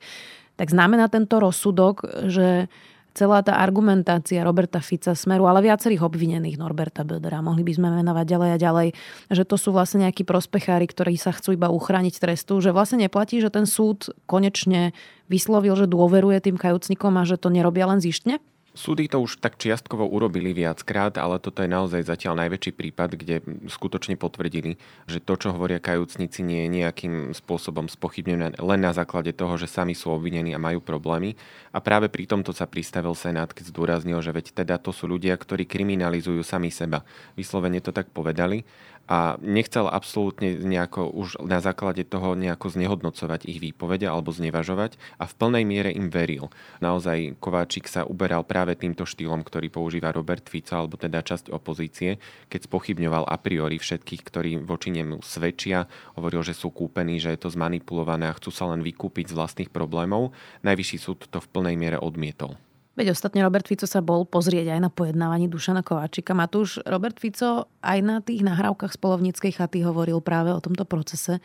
Tak 0.60 0.68
znamená 0.68 1.08
tento 1.08 1.40
rozsudok, 1.40 2.04
že 2.28 2.68
celá 3.16 3.40
tá 3.40 3.60
argumentácia 3.60 4.44
Roberta 4.44 4.80
Fica 4.84 5.16
smeru, 5.16 5.48
ale 5.48 5.64
viacerých 5.64 6.04
obvinených 6.04 6.60
Norberta 6.60 7.04
Bödera, 7.04 7.44
mohli 7.44 7.64
by 7.64 7.72
sme 7.72 7.88
menovať 7.88 8.26
ďalej 8.28 8.50
a 8.52 8.58
ďalej, 8.60 8.88
že 9.32 9.44
to 9.48 9.56
sú 9.56 9.72
vlastne 9.72 10.04
nejakí 10.04 10.24
prospechári, 10.24 10.84
ktorí 10.84 11.16
sa 11.16 11.32
chcú 11.32 11.56
iba 11.56 11.72
uchrániť 11.72 12.20
trestu, 12.20 12.60
že 12.60 12.76
vlastne 12.76 13.04
neplatí, 13.04 13.40
že 13.40 13.52
ten 13.52 13.64
súd 13.64 14.12
konečne 14.28 14.96
vyslovil, 15.28 15.76
že 15.76 15.88
dôveruje 15.88 16.44
tým 16.44 16.56
kajúcnikom 16.60 17.16
a 17.20 17.24
že 17.24 17.40
to 17.40 17.52
nerobia 17.52 17.88
len 17.88 18.00
zištne? 18.00 18.40
Súdy 18.72 19.04
to 19.04 19.20
už 19.20 19.36
tak 19.36 19.60
čiastkovo 19.60 20.08
urobili 20.08 20.56
viackrát, 20.56 21.12
ale 21.20 21.36
toto 21.36 21.60
je 21.60 21.68
naozaj 21.68 22.08
zatiaľ 22.08 22.40
najväčší 22.40 22.72
prípad, 22.72 23.20
kde 23.20 23.44
skutočne 23.68 24.16
potvrdili, 24.16 24.80
že 25.04 25.20
to, 25.20 25.36
čo 25.36 25.52
hovoria 25.52 25.76
kajúcnici, 25.76 26.40
nie 26.40 26.64
je 26.64 26.80
nejakým 26.80 27.14
spôsobom 27.36 27.92
spochybnené 27.92 28.56
len 28.56 28.80
na 28.80 28.96
základe 28.96 29.36
toho, 29.36 29.60
že 29.60 29.68
sami 29.68 29.92
sú 29.92 30.16
obvinení 30.16 30.56
a 30.56 30.62
majú 30.62 30.80
problémy. 30.80 31.36
A 31.76 31.84
práve 31.84 32.08
pri 32.08 32.24
tomto 32.24 32.56
sa 32.56 32.64
pristavil 32.64 33.12
Senát, 33.12 33.52
keď 33.52 33.76
zdôraznil, 33.76 34.24
že 34.24 34.32
veď 34.32 34.64
teda 34.64 34.80
to 34.80 34.88
sú 34.88 35.04
ľudia, 35.04 35.36
ktorí 35.36 35.68
kriminalizujú 35.68 36.40
sami 36.40 36.72
seba. 36.72 37.04
Vyslovene 37.36 37.84
to 37.84 37.92
tak 37.92 38.08
povedali 38.08 38.64
a 39.10 39.36
nechcel 39.42 39.90
absolútne 39.90 40.54
nejako 40.62 41.10
už 41.10 41.42
na 41.42 41.58
základe 41.58 42.06
toho 42.06 42.38
nejako 42.38 42.70
znehodnocovať 42.70 43.50
ich 43.50 43.58
výpovede 43.58 44.06
alebo 44.06 44.30
znevažovať 44.30 44.96
a 45.18 45.26
v 45.26 45.36
plnej 45.36 45.64
miere 45.66 45.90
im 45.90 46.08
veril. 46.08 46.48
Naozaj 46.78 47.38
Kováčik 47.42 47.90
sa 47.90 48.06
uberal 48.06 48.46
práve 48.46 48.78
týmto 48.78 49.04
štýlom, 49.04 49.42
ktorý 49.42 49.68
používa 49.68 50.14
Robert 50.14 50.46
Fico 50.46 50.78
alebo 50.78 50.96
teda 50.96 51.20
časť 51.20 51.50
opozície, 51.50 52.22
keď 52.48 52.70
spochybňoval 52.70 53.26
a 53.26 53.36
priori 53.38 53.76
všetkých, 53.76 54.22
ktorí 54.22 54.50
voči 54.62 54.94
nemu 54.94 55.20
svedčia, 55.20 55.90
hovoril, 56.16 56.46
že 56.46 56.56
sú 56.56 56.70
kúpení, 56.72 57.18
že 57.18 57.34
je 57.34 57.42
to 57.42 57.52
zmanipulované 57.52 58.30
a 58.30 58.36
chcú 58.38 58.50
sa 58.54 58.70
len 58.70 58.80
vykúpiť 58.80 59.30
z 59.30 59.36
vlastných 59.36 59.70
problémov. 59.70 60.32
Najvyšší 60.64 60.98
súd 60.98 61.26
to 61.28 61.38
v 61.42 61.50
plnej 61.50 61.76
miere 61.76 61.98
odmietol. 61.98 62.56
Veď 62.92 63.16
ostatne 63.16 63.40
Robert 63.40 63.64
Fico 63.64 63.88
sa 63.88 64.04
bol 64.04 64.28
pozrieť 64.28 64.76
aj 64.76 64.80
na 64.84 64.90
pojednávaní 64.92 65.48
Dušana 65.48 65.80
Kováčika. 65.80 66.36
Matúš, 66.36 66.76
Robert 66.84 67.16
Fico 67.16 67.72
aj 67.80 67.98
na 68.04 68.20
tých 68.20 68.44
nahrávkach 68.44 68.92
spolovníckej 68.92 69.56
chaty 69.56 69.80
hovoril 69.80 70.20
práve 70.20 70.52
o 70.52 70.60
tomto 70.60 70.84
procese, 70.84 71.40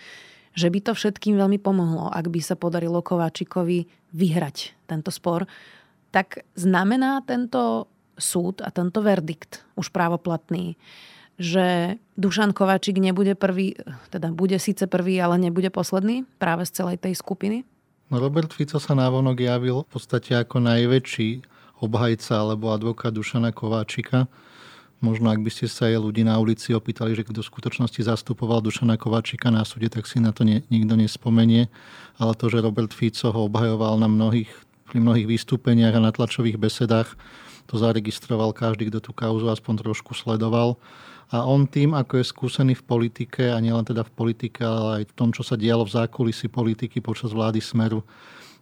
že 0.51 0.67
by 0.67 0.83
to 0.83 0.91
všetkým 0.91 1.39
veľmi 1.39 1.55
pomohlo, 1.55 2.11
ak 2.11 2.27
by 2.27 2.43
sa 2.43 2.59
podarilo 2.59 2.99
Kováčikovi 2.99 3.87
vyhrať 4.11 4.75
tento 4.91 5.07
spor. 5.07 5.47
Tak 6.11 6.43
znamená 6.59 7.23
tento 7.23 7.87
súd 8.19 8.59
a 8.59 8.67
tento 8.67 8.99
verdikt 8.99 9.63
už 9.79 9.93
právoplatný, 9.95 10.75
že 11.39 11.95
Dušan 12.17 12.51
Kováčik 12.51 12.97
nebude 12.97 13.37
prvý, 13.37 13.77
teda 14.09 14.33
bude 14.33 14.57
síce 14.59 14.89
prvý, 14.89 15.21
ale 15.21 15.37
nebude 15.37 15.69
posledný 15.69 16.25
práve 16.41 16.65
z 16.67 16.81
celej 16.81 16.97
tej 16.99 17.13
skupiny? 17.15 17.63
Robert 18.07 18.55
Fico 18.55 18.79
sa 18.79 18.95
návonok 18.95 19.35
javil 19.43 19.83
v 19.83 19.89
podstate 19.91 20.31
ako 20.31 20.63
najväčší 20.63 21.43
obhajca 21.83 22.39
alebo 22.39 22.71
advokát 22.71 23.11
Dušana 23.11 23.51
Kováčika. 23.51 24.31
Možno 25.03 25.27
ak 25.27 25.43
by 25.43 25.51
ste 25.51 25.67
sa 25.67 25.91
aj 25.91 25.99
ľudí 25.99 26.23
na 26.23 26.39
ulici 26.39 26.71
opýtali, 26.71 27.11
že 27.19 27.27
kto 27.27 27.43
v 27.43 27.51
skutočnosti 27.51 27.99
zastupoval 28.07 28.63
Dušana 28.63 28.95
Kováčika 28.95 29.51
na 29.51 29.67
súde, 29.67 29.91
tak 29.91 30.07
si 30.07 30.23
na 30.23 30.31
to 30.31 30.47
ne, 30.47 30.63
nikto 30.71 30.95
nespomenie. 30.95 31.67
Ale 32.15 32.31
to, 32.39 32.47
že 32.47 32.63
Robert 32.63 32.95
Fico 32.95 33.27
ho 33.27 33.51
obhajoval 33.51 33.99
na 33.99 34.07
mnohých, 34.07 34.55
pri 34.87 35.03
mnohých 35.03 35.27
vystúpeniach 35.27 35.91
a 35.91 35.99
na 35.99 36.15
tlačových 36.15 36.55
besedách, 36.55 37.11
to 37.67 37.75
zaregistroval 37.75 38.55
každý, 38.55 38.87
kto 38.87 39.03
tú 39.03 39.11
kauzu 39.11 39.51
aspoň 39.51 39.83
trošku 39.83 40.15
sledoval. 40.15 40.79
A 41.27 41.43
on 41.43 41.67
tým, 41.67 41.91
ako 41.91 42.23
je 42.23 42.31
skúsený 42.31 42.79
v 42.79 42.87
politike, 42.87 43.51
a 43.51 43.59
nielen 43.59 43.83
teda 43.83 44.07
v 44.07 44.15
politike, 44.15 44.63
ale 44.63 45.03
aj 45.03 45.03
v 45.11 45.15
tom, 45.15 45.29
čo 45.35 45.43
sa 45.43 45.59
dialo 45.59 45.83
v 45.83 45.91
zákulisi 45.91 46.47
politiky 46.47 47.03
počas 47.03 47.35
vlády 47.35 47.59
Smeru, 47.59 47.99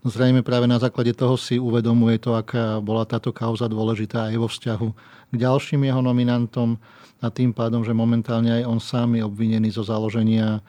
zrejme 0.02 0.42
práve 0.42 0.66
na 0.66 0.82
základe 0.82 1.14
toho 1.14 1.38
si 1.38 1.62
uvedomuje 1.62 2.18
to, 2.22 2.34
aká 2.34 2.82
bola 2.82 3.06
táto 3.06 3.30
kauza 3.30 3.70
dôležitá 3.70 4.34
aj 4.34 4.38
vo 4.38 4.50
vzťahu 4.50 4.88
k 5.34 5.36
ďalším 5.36 5.86
jeho 5.90 6.02
nominantom 6.02 6.78
a 7.22 7.30
tým 7.34 7.54
pádom, 7.54 7.82
že 7.82 7.94
momentálne 7.94 8.62
aj 8.62 8.64
on 8.70 8.80
sám 8.82 9.18
je 9.18 9.26
obvinený 9.26 9.74
zo 9.74 9.82
založenia 9.82 10.62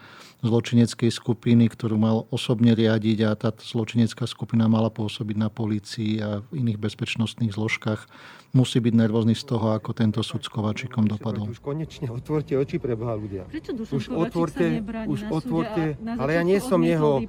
zločineckej 0.44 1.08
skupiny, 1.08 1.68
ktorú 1.72 1.96
mal 1.96 2.28
osobne 2.28 2.76
riadiť 2.76 3.18
a 3.24 3.30
tá 3.32 3.48
zločinecká 3.56 4.28
skupina 4.28 4.68
mala 4.68 4.92
pôsobiť 4.92 5.36
na 5.36 5.48
polícii 5.48 6.20
a 6.20 6.44
v 6.44 6.60
iných 6.60 6.76
bezpečnostných 6.76 7.56
zložkách. 7.56 8.04
Musí 8.52 8.80
byť 8.80 8.94
nervózny 8.96 9.36
z 9.36 9.44
toho, 9.48 9.76
ako 9.76 9.92
tento 9.92 10.20
súd 10.24 10.44
s 10.44 10.52
Kovačikom 10.52 11.04
dopadol. 11.08 11.48
Už 11.52 11.60
konečne 11.60 12.08
otvorte 12.08 12.56
oči 12.56 12.80
pre 12.80 12.96
Boha 12.96 13.16
ľudia. 13.16 13.44
Prečo 13.48 13.76
Dušan 13.76 13.96
už 13.96 14.04
otvorte, 14.12 14.66
už 15.08 15.20
otvorte, 15.28 15.84
ale 16.00 16.30
ja 16.36 16.42
nie 16.44 16.60
som 16.60 16.80
jeho, 16.80 17.20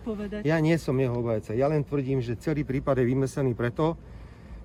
ja 0.43 0.57
nie 0.63 0.75
som 0.79 0.95
jeho 0.95 1.19
obajca. 1.19 1.51
Ja 1.51 1.67
len 1.67 1.83
tvrdím, 1.83 2.23
že 2.23 2.39
celý 2.39 2.63
prípad 2.63 3.03
je 3.03 3.05
vymyslený 3.11 3.55
preto, 3.55 3.99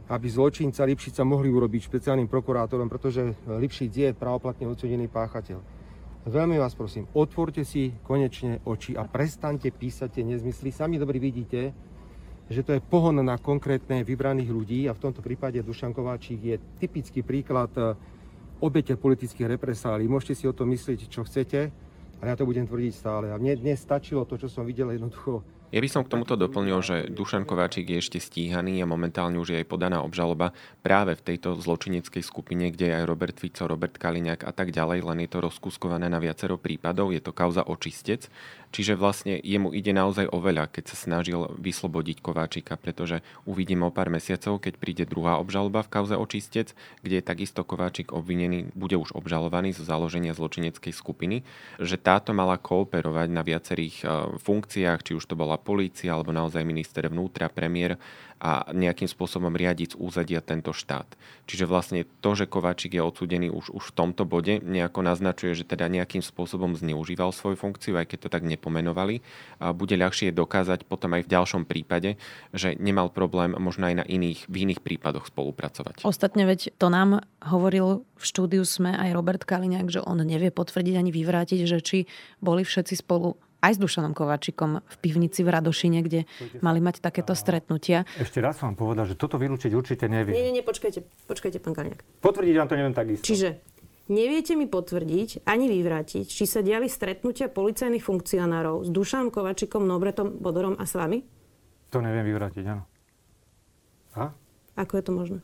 aby 0.06 0.26
zločinca 0.28 0.84
Lipšica 0.86 1.22
mohli 1.24 1.48
urobiť 1.48 1.88
špeciálnym 1.88 2.28
prokurátorom, 2.28 2.86
pretože 2.90 3.32
Lipšic 3.48 3.90
je 3.90 4.08
pravoplatne 4.12 4.68
odsudený 4.68 5.08
páchateľ. 5.08 5.81
Veľmi 6.22 6.54
vás 6.54 6.78
prosím, 6.78 7.10
otvorte 7.18 7.66
si 7.66 7.90
konečne 8.06 8.62
oči 8.62 8.94
a 8.94 9.02
prestaňte 9.02 9.74
písať 9.74 10.22
tie 10.22 10.22
nezmysly. 10.22 10.70
Sami 10.70 10.94
dobre 10.94 11.18
vidíte, 11.18 11.74
že 12.46 12.62
to 12.62 12.78
je 12.78 12.78
pohon 12.78 13.18
na 13.18 13.34
konkrétne 13.42 14.06
vybraných 14.06 14.54
ľudí 14.54 14.80
a 14.86 14.94
v 14.94 15.02
tomto 15.02 15.18
prípade 15.18 15.58
Dušan 15.66 15.90
Kováčik 15.90 16.38
je 16.38 16.62
typický 16.78 17.26
príklad 17.26 17.74
eh, 17.74 17.98
obete 18.62 18.94
politických 18.94 19.58
represálií. 19.58 20.06
Môžete 20.06 20.38
si 20.38 20.44
o 20.46 20.54
tom 20.54 20.70
myslieť, 20.70 21.10
čo 21.10 21.26
chcete, 21.26 21.74
ale 22.22 22.26
ja 22.30 22.38
to 22.38 22.46
budem 22.46 22.70
tvrdiť 22.70 22.94
stále. 22.94 23.34
A 23.34 23.36
mne 23.42 23.58
dnes 23.58 23.82
stačilo 23.82 24.22
to, 24.22 24.38
čo 24.38 24.46
som 24.46 24.62
videl 24.62 24.94
jednoducho 24.94 25.42
ja 25.72 25.80
by 25.80 25.88
som 25.88 26.04
k 26.04 26.12
tomuto 26.12 26.36
doplnil, 26.36 26.84
že 26.84 27.08
Dušan 27.08 27.48
Kováčik 27.48 27.88
je 27.88 28.04
ešte 28.04 28.20
stíhaný 28.20 28.84
a 28.84 28.86
momentálne 28.86 29.40
už 29.40 29.56
je 29.56 29.58
aj 29.64 29.66
podaná 29.72 30.04
obžaloba 30.04 30.52
práve 30.84 31.16
v 31.16 31.24
tejto 31.32 31.56
zločineckej 31.56 32.20
skupine, 32.20 32.68
kde 32.68 32.92
je 32.92 32.96
aj 33.00 33.08
Robert 33.08 33.36
Fico, 33.40 33.64
Robert 33.64 33.96
Kaliňák 33.96 34.44
a 34.44 34.52
tak 34.52 34.68
ďalej, 34.68 35.00
len 35.00 35.24
je 35.24 35.32
to 35.32 35.40
rozkúskované 35.40 36.12
na 36.12 36.20
viacero 36.20 36.60
prípadov, 36.60 37.16
je 37.16 37.24
to 37.24 37.32
kauza 37.32 37.64
očistec, 37.64 38.28
čiže 38.68 39.00
vlastne 39.00 39.40
jemu 39.40 39.72
ide 39.72 39.96
naozaj 39.96 40.28
o 40.28 40.44
veľa, 40.44 40.68
keď 40.68 40.92
sa 40.92 40.96
snažil 41.08 41.48
vyslobodiť 41.56 42.20
Kováčika, 42.20 42.76
pretože 42.76 43.24
uvidíme 43.48 43.88
o 43.88 43.94
pár 43.94 44.12
mesiacov, 44.12 44.60
keď 44.60 44.76
príde 44.76 45.04
druhá 45.08 45.40
obžaloba 45.40 45.80
v 45.80 45.92
kauze 45.92 46.20
očistec, 46.20 46.76
kde 47.00 47.24
je 47.24 47.24
takisto 47.24 47.64
Kováčik 47.64 48.12
obvinený, 48.12 48.76
bude 48.76 49.00
už 49.00 49.16
obžalovaný 49.16 49.72
zo 49.72 49.88
založenia 49.88 50.36
zločineckej 50.36 50.92
skupiny, 50.92 51.48
že 51.80 51.96
táto 51.96 52.36
mala 52.36 52.60
kooperovať 52.60 53.28
na 53.32 53.40
viacerých 53.40 53.96
e, 54.02 54.04
funkciách, 54.36 55.00
či 55.00 55.16
už 55.16 55.24
to 55.24 55.32
bola 55.32 55.61
polícia 55.62 56.10
alebo 56.12 56.34
naozaj 56.34 56.66
minister 56.66 57.06
vnútra, 57.06 57.46
premiér 57.46 57.96
a 58.42 58.66
nejakým 58.74 59.06
spôsobom 59.06 59.54
riadiť 59.54 59.94
z 59.94 59.98
úzadia 60.02 60.42
tento 60.42 60.74
štát. 60.74 61.06
Čiže 61.46 61.70
vlastne 61.70 62.02
to, 62.18 62.34
že 62.34 62.50
Kováčik 62.50 62.98
je 62.98 62.98
odsudený 62.98 63.54
už, 63.54 63.70
už 63.70 63.94
v 63.94 63.94
tomto 63.94 64.26
bode, 64.26 64.58
nejako 64.58 65.06
naznačuje, 65.06 65.54
že 65.54 65.62
teda 65.62 65.86
nejakým 65.86 66.26
spôsobom 66.26 66.74
zneužíval 66.74 67.30
svoju 67.30 67.54
funkciu, 67.54 67.94
aj 67.94 68.10
keď 68.10 68.18
to 68.26 68.32
tak 68.34 68.42
nepomenovali. 68.42 69.22
A 69.62 69.70
bude 69.70 69.94
ľahšie 69.94 70.34
dokázať 70.34 70.90
potom 70.90 71.14
aj 71.14 71.22
v 71.22 71.32
ďalšom 71.38 71.62
prípade, 71.70 72.18
že 72.50 72.74
nemal 72.82 73.14
problém 73.14 73.54
možno 73.54 73.86
aj 73.86 74.02
na 74.02 74.04
iných, 74.10 74.50
v 74.50 74.66
iných 74.66 74.82
prípadoch 74.82 75.30
spolupracovať. 75.30 76.02
Ostatne 76.02 76.42
veď 76.42 76.74
to 76.82 76.90
nám 76.90 77.22
hovoril 77.46 78.02
v 78.18 78.24
štúdiu 78.26 78.66
sme 78.66 78.90
aj 78.90 79.14
Robert 79.14 79.46
Kaliňák, 79.46 79.86
že 79.86 80.02
on 80.02 80.18
nevie 80.18 80.50
potvrdiť 80.50 80.94
ani 80.98 81.14
vyvrátiť, 81.14 81.62
že 81.62 81.78
či 81.78 82.10
boli 82.42 82.66
všetci 82.66 83.06
spolu 83.06 83.38
aj 83.62 83.72
s 83.74 83.78
Dušanom 83.78 84.12
Kováčikom 84.12 84.82
v 84.82 84.96
pivnici 84.98 85.46
v 85.46 85.54
Radošine, 85.54 86.02
kde 86.02 86.26
mali 86.60 86.82
mať 86.82 86.98
takéto 86.98 87.38
stretnutia. 87.38 88.02
Ešte 88.18 88.42
raz 88.42 88.58
vám 88.58 88.74
povedal, 88.74 89.06
že 89.06 89.14
toto 89.14 89.38
vylúčiť 89.38 89.70
určite 89.70 90.10
neviem. 90.10 90.34
Nie, 90.34 90.50
nie, 90.50 90.60
nie, 90.60 90.64
počkajte, 90.66 91.06
počkajte, 91.30 91.62
pán 91.62 91.78
Kaliňák. 91.78 92.02
Potvrdiť 92.18 92.54
vám 92.58 92.68
to 92.68 92.74
neviem 92.74 92.92
takisto. 92.92 93.22
Čiže 93.22 93.62
neviete 94.10 94.58
mi 94.58 94.66
potvrdiť 94.66 95.46
ani 95.46 95.70
vyvrátiť, 95.70 96.26
či 96.26 96.44
sa 96.44 96.58
diali 96.58 96.90
stretnutia 96.90 97.46
policajných 97.46 98.02
funkcionárov 98.02 98.82
s 98.82 98.90
Dušanom 98.90 99.30
Kováčikom, 99.30 99.86
Nobretom, 99.86 100.42
Bodorom 100.42 100.74
a 100.74 100.84
s 100.84 100.98
vami? 100.98 101.22
To 101.94 102.02
neviem 102.02 102.26
vyvrátiť, 102.26 102.64
áno. 102.66 102.84
A? 104.18 104.34
Ako 104.74 104.98
je 104.98 105.04
to 105.06 105.12
možné? 105.14 105.38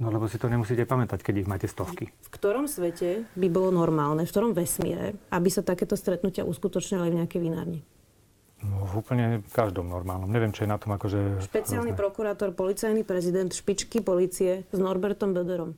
No 0.00 0.08
lebo 0.08 0.24
si 0.32 0.40
to 0.40 0.48
nemusíte 0.48 0.88
pamätať, 0.88 1.20
keď 1.20 1.34
ich 1.44 1.48
máte 1.48 1.68
stovky. 1.68 2.08
V 2.08 2.30
ktorom 2.32 2.64
svete 2.64 3.28
by 3.36 3.48
bolo 3.52 3.68
normálne, 3.68 4.24
v 4.24 4.32
ktorom 4.32 4.56
vesmíre, 4.56 5.12
aby 5.28 5.48
sa 5.52 5.60
takéto 5.60 5.92
stretnutia 5.92 6.48
uskutočnili 6.48 7.12
v 7.12 7.18
nejakej 7.20 7.40
vinárni? 7.40 7.84
No, 8.64 8.88
úplne 8.96 9.44
každom 9.52 9.88
normálnom. 9.88 10.28
Neviem, 10.28 10.52
čo 10.56 10.64
je 10.64 10.72
na 10.72 10.80
tom 10.80 10.96
akože... 10.96 11.44
Špeciálny 11.44 11.92
rôzne. 11.92 12.00
prokurátor, 12.00 12.52
policajný 12.52 13.04
prezident, 13.04 13.48
špičky 13.52 14.00
policie 14.00 14.68
s 14.68 14.78
Norbertom 14.80 15.36
Böderom. 15.36 15.76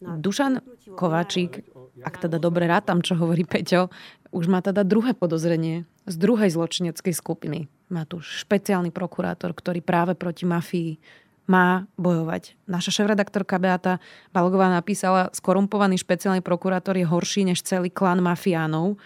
Dušan 0.00 0.60
Kováčik, 0.92 1.64
ak 2.04 2.28
teda 2.28 2.36
dobre 2.36 2.68
rátam, 2.68 3.00
čo 3.00 3.16
hovorí 3.16 3.48
Peťo, 3.48 3.88
už 4.28 4.52
má 4.52 4.60
teda 4.60 4.84
druhé 4.84 5.16
podozrenie 5.16 5.88
z 6.04 6.14
druhej 6.20 6.52
zločineckej 6.52 7.16
skupiny. 7.16 7.72
Má 7.88 8.04
tu 8.04 8.20
špeciálny 8.20 8.92
prokurátor, 8.92 9.56
ktorý 9.56 9.80
práve 9.80 10.12
proti 10.12 10.44
mafii 10.44 11.00
má 11.46 11.86
bojovať. 11.98 12.58
Naša 12.66 12.90
šéf-redaktorka 12.90 13.58
Beata 13.62 14.02
Balgová 14.34 14.70
napísala, 14.70 15.30
skorumpovaný 15.30 15.98
špeciálny 15.98 16.42
prokurátor 16.42 16.98
je 16.98 17.06
horší 17.06 17.46
než 17.46 17.62
celý 17.62 17.90
klan 17.90 18.18
mafiánov. 18.22 18.98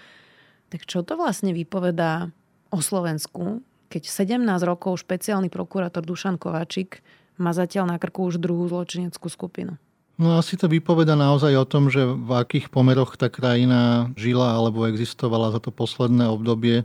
Tak 0.72 0.88
čo 0.88 1.04
to 1.04 1.20
vlastne 1.20 1.52
vypovedá 1.52 2.32
o 2.72 2.78
Slovensku, 2.80 3.60
keď 3.90 4.02
17 4.06 4.40
rokov 4.62 5.02
špeciálny 5.02 5.50
prokurátor 5.50 6.06
Dušan 6.06 6.38
Kovačik 6.40 7.02
má 7.36 7.50
zatiaľ 7.50 7.92
na 7.92 7.96
krku 7.98 8.28
už 8.28 8.38
druhú 8.38 8.68
zločineckú 8.70 9.26
skupinu? 9.26 9.76
No 10.20 10.36
asi 10.36 10.60
to 10.60 10.68
vypoveda 10.68 11.16
naozaj 11.16 11.56
o 11.56 11.64
tom, 11.64 11.88
že 11.88 12.04
v 12.04 12.30
akých 12.36 12.68
pomeroch 12.68 13.16
tá 13.16 13.32
krajina 13.32 14.12
žila 14.20 14.52
alebo 14.52 14.84
existovala 14.84 15.48
za 15.48 15.64
to 15.64 15.72
posledné 15.72 16.28
obdobie. 16.28 16.84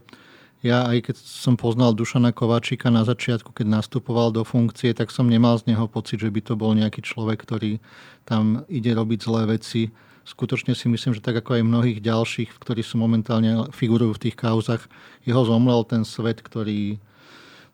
Ja 0.63 0.87
aj 0.87 1.11
keď 1.11 1.15
som 1.19 1.59
poznal 1.59 1.93
Dušana 1.93 2.31
Kováčika 2.31 2.89
na 2.89 3.05
začiatku, 3.05 3.53
keď 3.53 3.81
nastupoval 3.81 4.31
do 4.33 4.41
funkcie, 4.41 4.95
tak 4.95 5.11
som 5.11 5.29
nemal 5.29 5.59
z 5.61 5.75
neho 5.75 5.85
pocit, 5.85 6.21
že 6.23 6.31
by 6.31 6.41
to 6.41 6.53
bol 6.57 6.71
nejaký 6.73 7.05
človek, 7.05 7.43
ktorý 7.43 7.77
tam 8.25 8.65
ide 8.71 8.95
robiť 8.95 9.19
zlé 9.21 9.59
veci. 9.59 9.93
Skutočne 10.25 10.73
si 10.73 10.89
myslím, 10.89 11.13
že 11.13 11.21
tak 11.21 11.37
ako 11.37 11.61
aj 11.61 11.69
mnohých 11.69 11.99
ďalších, 12.01 12.57
ktorí 12.57 12.81
sú 12.81 12.97
momentálne 12.97 13.69
figurujú 13.69 14.17
v 14.17 14.23
tých 14.29 14.35
kauzach, 14.39 14.89
jeho 15.21 15.45
zomlel 15.45 15.85
ten 15.85 16.01
svet, 16.01 16.41
ktorý 16.41 16.97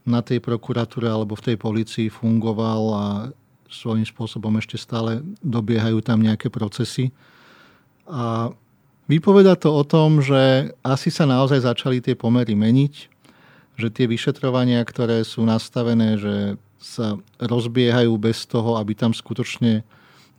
na 0.03 0.19
tej 0.19 0.43
prokuratúre 0.43 1.07
alebo 1.07 1.39
v 1.39 1.53
tej 1.53 1.57
policii 1.61 2.07
fungoval 2.11 2.83
a 2.91 3.05
svojím 3.71 4.03
spôsobom 4.03 4.51
ešte 4.59 4.75
stále 4.75 5.23
dobiehajú 5.39 6.03
tam 6.03 6.19
nejaké 6.19 6.51
procesy. 6.51 7.15
A 8.03 8.51
vypoveda 9.11 9.59
to 9.59 9.75
o 9.75 9.83
tom, 9.83 10.23
že 10.23 10.71
asi 10.79 11.11
sa 11.11 11.27
naozaj 11.27 11.67
začali 11.67 11.99
tie 11.99 12.15
pomery 12.15 12.55
meniť, 12.55 12.93
že 13.75 13.87
tie 13.91 14.07
vyšetrovania, 14.07 14.79
ktoré 14.87 15.27
sú 15.27 15.43
nastavené, 15.43 16.15
že 16.15 16.35
sa 16.79 17.19
rozbiehajú 17.43 18.15
bez 18.15 18.47
toho, 18.47 18.79
aby 18.79 18.95
tam 18.95 19.11
skutočne 19.11 19.83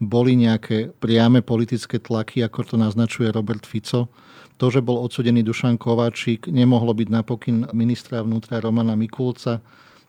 boli 0.02 0.34
nejaké 0.34 0.90
priame 0.98 1.44
politické 1.44 2.00
tlaky, 2.00 2.42
ako 2.42 2.74
to 2.74 2.76
naznačuje 2.80 3.30
Robert 3.30 3.62
Fico. 3.62 4.10
To, 4.58 4.66
že 4.70 4.82
bol 4.82 4.98
odsudený 5.04 5.46
Dušan 5.46 5.78
Kováčik, 5.78 6.50
nemohlo 6.50 6.90
byť 6.96 7.08
napokyn 7.12 7.56
ministra 7.70 8.22
vnútra 8.24 8.58
Romana 8.58 8.98
Mikulca, 8.98 9.62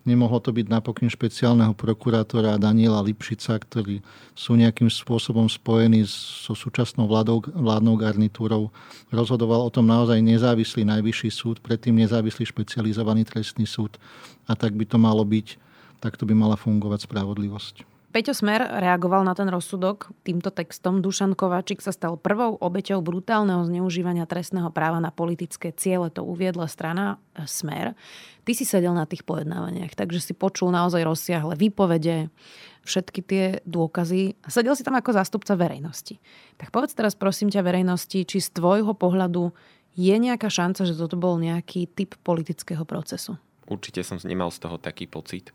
Nemohlo 0.04 0.44
to 0.44 0.52
byť 0.52 0.68
napokyn 0.68 1.08
špeciálneho 1.08 1.72
prokurátora 1.80 2.60
Daniela 2.60 3.00
Lipšica, 3.00 3.56
ktorí 3.56 4.04
sú 4.36 4.60
nejakým 4.60 4.92
spôsobom 4.92 5.48
spojení 5.48 6.04
so 6.04 6.52
súčasnou 6.52 7.08
vládou, 7.08 7.40
vládnou 7.56 7.96
garnitúrou. 7.96 8.68
Rozhodoval 9.16 9.64
o 9.64 9.72
tom 9.72 9.88
naozaj 9.88 10.20
nezávislý 10.20 10.84
najvyšší 10.84 11.30
súd, 11.32 11.64
predtým 11.64 11.96
nezávislý 11.96 12.44
špecializovaný 12.44 13.24
trestný 13.24 13.64
súd. 13.64 13.96
A 14.44 14.60
tak 14.60 14.76
by 14.76 14.84
to 14.84 15.00
malo 15.00 15.24
byť, 15.24 15.56
takto 16.04 16.28
by 16.28 16.36
mala 16.36 16.60
fungovať 16.60 17.08
spravodlivosť. 17.08 17.93
Peťo 18.14 18.38
Smer 18.38 18.62
reagoval 18.62 19.26
na 19.26 19.34
ten 19.34 19.50
rozsudok 19.50 20.14
týmto 20.22 20.54
textom. 20.54 21.02
Dušan 21.02 21.34
Kováčik 21.34 21.82
sa 21.82 21.90
stal 21.90 22.14
prvou 22.14 22.62
obeťou 22.62 23.02
brutálneho 23.02 23.66
zneužívania 23.66 24.30
trestného 24.30 24.70
práva 24.70 25.02
na 25.02 25.10
politické 25.10 25.74
ciele. 25.74 26.14
To 26.14 26.22
uviedla 26.22 26.70
strana 26.70 27.18
e, 27.34 27.50
Smer. 27.50 27.98
Ty 28.46 28.52
si 28.54 28.70
sedel 28.70 28.94
na 28.94 29.10
tých 29.10 29.26
pojednávaniach, 29.26 29.98
takže 29.98 30.22
si 30.22 30.38
počul 30.38 30.70
naozaj 30.70 31.02
rozsiahle 31.02 31.58
výpovede, 31.58 32.30
všetky 32.86 33.20
tie 33.26 33.44
dôkazy. 33.66 34.38
Sedel 34.46 34.78
si 34.78 34.86
tam 34.86 34.94
ako 34.94 35.10
zástupca 35.10 35.58
verejnosti. 35.58 36.22
Tak 36.62 36.70
povedz 36.70 36.94
teraz 36.94 37.18
prosím 37.18 37.50
ťa 37.50 37.66
verejnosti, 37.66 38.30
či 38.30 38.38
z 38.38 38.54
tvojho 38.54 38.94
pohľadu 38.94 39.50
je 39.98 40.14
nejaká 40.14 40.54
šanca, 40.54 40.86
že 40.86 40.94
toto 40.94 41.18
bol 41.18 41.42
nejaký 41.42 41.90
typ 41.90 42.14
politického 42.22 42.86
procesu? 42.86 43.42
Určite 43.66 44.06
som 44.06 44.22
nemal 44.22 44.54
z 44.54 44.62
toho 44.62 44.78
taký 44.78 45.10
pocit 45.10 45.50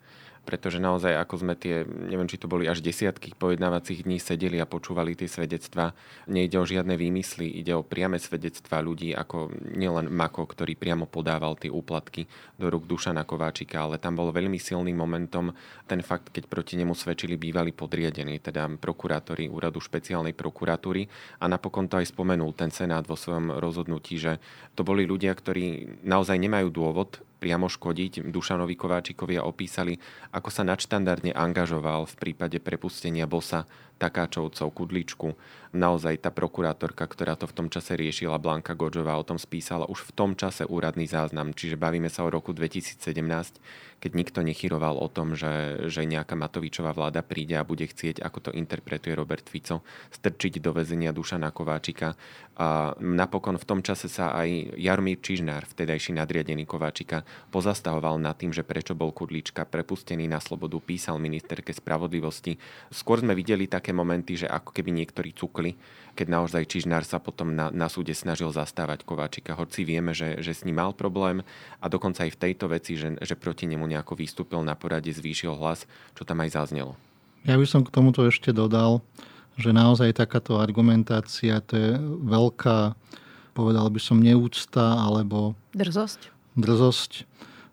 pretože 0.44 0.82
naozaj 0.82 1.14
ako 1.18 1.34
sme 1.42 1.54
tie, 1.54 1.86
neviem, 1.86 2.28
či 2.28 2.40
to 2.40 2.50
boli 2.50 2.66
až 2.66 2.82
desiatky 2.84 3.34
pojednávacích 3.34 4.04
dní 4.04 4.18
sedeli 4.20 4.58
a 4.58 4.66
počúvali 4.68 5.14
tie 5.18 5.30
svedectvá, 5.30 5.92
nejde 6.28 6.56
o 6.58 6.66
žiadne 6.66 6.94
výmysly, 6.94 7.48
ide 7.62 7.74
o 7.74 7.86
priame 7.86 8.16
svedectvá 8.20 8.82
ľudí, 8.82 9.12
ako 9.14 9.52
nielen 9.76 10.08
Mako, 10.08 10.48
ktorý 10.48 10.74
priamo 10.74 11.04
podával 11.06 11.54
tie 11.58 11.70
úplatky 11.70 12.24
do 12.58 12.68
rúk 12.68 12.88
Dušana 12.88 13.22
Kováčika, 13.28 13.84
ale 13.84 14.00
tam 14.00 14.16
bol 14.18 14.32
veľmi 14.34 14.56
silným 14.56 14.96
momentom 14.96 15.52
ten 15.86 16.00
fakt, 16.04 16.34
keď 16.34 16.50
proti 16.50 16.74
nemu 16.80 16.92
svedčili 16.92 17.38
bývalí 17.38 17.70
podriadení, 17.72 18.40
teda 18.42 18.66
prokurátori 18.80 19.46
úradu 19.46 19.78
špeciálnej 19.78 20.32
prokuratúry. 20.32 21.06
A 21.42 21.46
napokon 21.46 21.86
to 21.86 22.00
aj 22.00 22.10
spomenul 22.10 22.52
ten 22.56 22.72
Senát 22.74 23.06
vo 23.06 23.14
svojom 23.14 23.56
rozhodnutí, 23.60 24.18
že 24.18 24.42
to 24.74 24.82
boli 24.82 25.04
ľudia, 25.04 25.32
ktorí 25.32 26.00
naozaj 26.02 26.36
nemajú 26.40 26.68
dôvod 26.72 27.27
priamo 27.38 27.70
škodiť. 27.70 28.26
Dušanovi 28.28 28.74
Kováčikovi 28.74 29.38
a 29.38 29.46
opísali, 29.46 29.96
ako 30.34 30.50
sa 30.50 30.66
nadštandardne 30.66 31.32
angažoval 31.32 32.04
v 32.10 32.14
prípade 32.18 32.58
prepustenia 32.58 33.30
bosa 33.30 33.64
Takáčovcov, 33.98 34.74
Kudličku. 34.74 35.34
Naozaj 35.76 36.24
tá 36.24 36.30
prokurátorka, 36.32 37.04
ktorá 37.04 37.36
to 37.36 37.44
v 37.44 37.56
tom 37.56 37.68
čase 37.68 37.92
riešila, 37.92 38.40
Blanka 38.40 38.72
Godžová, 38.72 39.20
o 39.20 39.26
tom 39.26 39.36
spísala 39.36 39.84
už 39.84 40.08
v 40.08 40.12
tom 40.16 40.30
čase 40.32 40.64
úradný 40.64 41.04
záznam. 41.04 41.52
Čiže 41.52 41.76
bavíme 41.76 42.08
sa 42.08 42.24
o 42.24 42.32
roku 42.32 42.56
2017, 42.56 42.96
keď 43.98 44.10
nikto 44.14 44.40
nechyroval 44.46 44.96
o 44.96 45.10
tom, 45.10 45.34
že, 45.34 45.84
že 45.90 46.06
nejaká 46.06 46.38
Matovičová 46.38 46.94
vláda 46.94 47.20
príde 47.20 47.58
a 47.58 47.66
bude 47.66 47.84
chcieť, 47.84 48.22
ako 48.22 48.48
to 48.48 48.50
interpretuje 48.54 49.12
Robert 49.12 49.44
Fico, 49.44 49.82
strčiť 50.14 50.62
do 50.62 50.70
väzenia 50.70 51.10
Dušana 51.10 51.50
Kováčika. 51.50 52.14
A 52.58 52.94
napokon 52.98 53.58
v 53.58 53.68
tom 53.68 53.80
čase 53.82 54.06
sa 54.10 54.34
aj 54.34 54.78
Jarmír 54.78 55.18
Čižnár, 55.22 55.66
vtedajší 55.66 56.14
nadriadený 56.14 56.66
Kováčika, 56.66 57.26
pozastavoval 57.50 58.18
nad 58.18 58.38
tým, 58.38 58.54
že 58.54 58.66
prečo 58.66 58.94
bol 58.94 59.10
Kudlička 59.10 59.66
prepustený 59.66 60.30
na 60.30 60.38
slobodu, 60.38 60.78
písal 60.78 61.22
ministerke 61.22 61.74
spravodlivosti. 61.74 62.58
Skôr 62.90 63.22
sme 63.22 63.34
videli 63.34 63.66
také 63.66 63.90
momenty, 63.90 64.38
že 64.38 64.50
ako 64.50 64.74
keby 64.74 64.90
niektorí 64.94 65.34
cukli, 65.58 65.74
keď 66.14 66.26
naozaj 66.30 66.70
Čižnár 66.70 67.02
sa 67.02 67.18
potom 67.18 67.50
na, 67.50 67.74
na 67.74 67.90
súde 67.90 68.14
snažil 68.14 68.46
zastávať 68.54 69.02
Kováčika, 69.02 69.58
hoci 69.58 69.82
vieme, 69.82 70.14
že, 70.14 70.38
že 70.38 70.54
s 70.54 70.62
ním 70.62 70.78
mal 70.78 70.94
problém 70.94 71.42
a 71.82 71.90
dokonca 71.90 72.22
aj 72.22 72.38
v 72.38 72.40
tejto 72.46 72.70
veci, 72.70 72.94
že, 72.94 73.18
že 73.18 73.34
proti 73.34 73.66
nemu 73.66 73.82
nejako 73.82 74.14
vystúpil 74.14 74.62
na 74.62 74.78
porade, 74.78 75.10
zvýšil 75.10 75.58
hlas, 75.58 75.86
čo 76.14 76.22
tam 76.22 76.42
aj 76.46 76.54
zaznelo. 76.54 76.94
Ja 77.42 77.58
by 77.58 77.66
som 77.66 77.82
k 77.82 77.90
tomuto 77.90 78.22
ešte 78.26 78.54
dodal, 78.54 79.02
že 79.58 79.74
naozaj 79.74 80.14
takáto 80.14 80.58
argumentácia 80.62 81.58
to 81.62 81.74
je 81.74 81.90
veľká, 82.26 82.94
povedal 83.54 83.86
by 83.90 83.98
som, 83.98 84.22
neúcta 84.22 84.98
alebo... 84.98 85.58
Drzosť. 85.74 86.34
Drzosť 86.58 87.12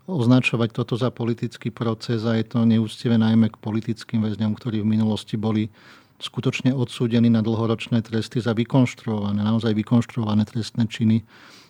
označovať 0.05 0.69
toto 0.69 0.93
za 0.93 1.09
politický 1.09 1.73
proces 1.73 2.29
a 2.29 2.37
je 2.37 2.45
to 2.45 2.61
neúctivé 2.61 3.17
najmä 3.17 3.49
k 3.49 3.57
politickým 3.57 4.21
väzňom, 4.21 4.53
ktorí 4.53 4.85
v 4.85 4.91
minulosti 4.93 5.33
boli 5.33 5.73
skutočne 6.19 6.71
odsúdení 6.71 7.27
na 7.27 7.43
dlhoročné 7.43 7.99
tresty 8.01 8.39
za 8.39 8.55
vykonštruované, 8.55 9.43
naozaj 9.43 9.75
vykonštruované 9.75 10.47
trestné 10.47 10.87
činy. 10.87 11.23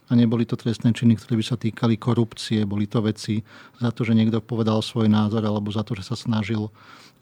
A 0.05 0.13
neboli 0.13 0.45
to 0.45 0.53
trestné 0.53 0.93
činy, 0.93 1.17
ktoré 1.17 1.41
by 1.41 1.45
sa 1.45 1.57
týkali 1.57 1.97
korupcie, 1.97 2.61
boli 2.69 2.85
to 2.85 3.01
veci 3.01 3.41
za 3.81 3.89
to, 3.89 4.05
že 4.05 4.13
niekto 4.13 4.37
povedal 4.37 4.85
svoj 4.85 5.09
názor 5.09 5.41
alebo 5.41 5.73
za 5.73 5.81
to, 5.81 5.97
že 5.97 6.05
sa 6.05 6.13
snažil 6.13 6.69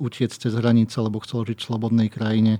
utiecť 0.03 0.35
cez 0.35 0.51
hranice 0.51 0.99
alebo 0.99 1.23
chcel 1.23 1.47
žiť 1.47 1.63
v 1.63 1.67
slobodnej 1.71 2.09
krajine. 2.11 2.59